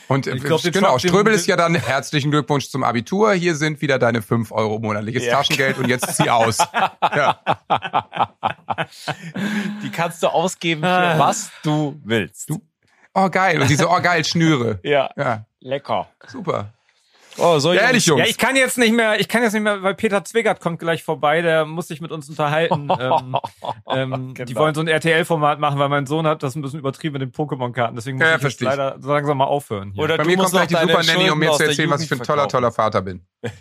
[0.08, 3.32] Und Ich glaub, genau, Ströbel ist ja dann herzlichen Glückwunsch zum Abitur.
[3.32, 5.36] Hier sind wieder deine 5 Euro monatliches Ja.
[5.36, 6.58] Taschengeld und jetzt zieh aus.
[7.02, 7.38] ja.
[9.82, 11.18] Die kannst du ausgeben für Ah.
[11.18, 12.50] was du willst.
[12.50, 12.60] Du-
[13.16, 13.60] Oh geil.
[13.60, 14.80] Und diese, oh geil, Schnüre.
[14.82, 16.08] Ja, Ja, lecker.
[16.26, 16.72] super.
[17.38, 18.20] Oh, so Ja, ehrlich, Jungs.
[18.20, 20.78] Ja, ich kann jetzt nicht mehr, ich kann jetzt nicht mehr, weil Peter Zwiggert kommt
[20.78, 22.88] gleich vorbei, der muss sich mit uns unterhalten.
[23.00, 23.36] ähm,
[23.90, 24.60] ähm, Die Genau.
[24.60, 27.32] wollen so ein RTL-Format machen, weil mein Sohn hat das ein bisschen übertrieben mit den
[27.32, 29.92] Pokémon-Karten, deswegen muss Ja, ich jetzt leider so langsam mal aufhören.
[29.92, 30.02] Hier.
[30.04, 31.90] Oder Bei du mir kommt musst gleich noch die Super Nanny, um mir zu erzählen,
[31.90, 33.26] was ich für ein toller, toller Vater bin.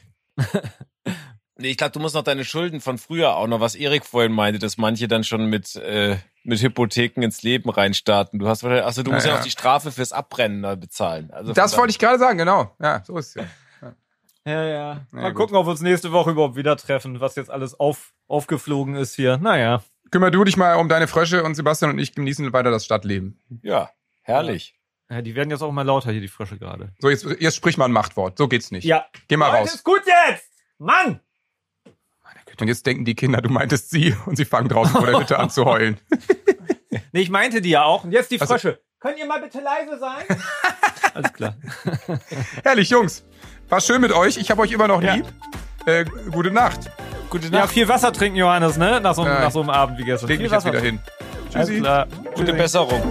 [1.55, 4.31] Nee, ich glaube, du musst noch deine Schulden von früher auch noch, was Erik vorhin
[4.31, 8.39] meinte, dass manche dann schon mit, äh, mit Hypotheken ins Leben reinstarten.
[8.39, 9.37] Du hast achso, du musst Ja, ja, ja.
[9.39, 11.29] noch die Strafe fürs Abbrennen da bezahlen.
[11.31, 12.75] Also Das wollte ich gerade sagen, genau.
[12.81, 13.43] Ja, so ist es ja.
[14.45, 15.07] Ja, ja.
[15.11, 15.35] Mal gut.
[15.35, 19.15] gucken, ob wir uns nächste Woche überhaupt wieder treffen, was jetzt alles auf, aufgeflogen ist
[19.15, 19.37] hier.
[19.37, 19.83] Naja.
[20.11, 23.39] Kümmer du dich mal um deine Frösche und Sebastian und ich genießen weiter das Stadtleben.
[23.63, 23.89] Ja,
[24.21, 24.75] herrlich.
[25.09, 26.93] Ja, die werden jetzt auch mal lauter hier, die Frische gerade.
[26.99, 28.37] So, jetzt, jetzt sprich mal ein Machtwort.
[28.37, 28.83] So geht's nicht.
[28.85, 29.05] Ja.
[29.27, 29.75] Geh mal Leute, raus.
[29.75, 30.49] ist gut jetzt!
[30.77, 31.19] Mann!
[32.59, 35.39] Und jetzt denken die Kinder, du meintest sie und sie fangen draußen vor der Hütte
[35.39, 35.99] an zu heulen.
[37.11, 38.03] Nee, ich meinte die ja auch.
[38.03, 38.79] Und jetzt die Also- Frösche.
[38.99, 40.23] Könnt ihr mal bitte leise sein?
[41.13, 41.55] Alles klar.
[42.63, 43.25] Herrlich, Jungs.
[43.69, 44.37] War schön mit euch.
[44.37, 45.15] Ich habe euch immer noch Ja.
[45.15, 45.25] lieb.
[45.85, 46.79] Äh, gute Nacht.
[47.29, 49.01] Gute Ja, Nacht, viel Wasser trinken, Johannes, ne?
[49.01, 49.41] Nach so, einem- Ja.
[49.41, 50.27] nach so einem Abend wie gestern.
[50.29, 50.99] Leg viel mich jetzt Wasser wieder hin.
[51.53, 52.07] Alles klar.
[52.35, 53.01] gute Besserung.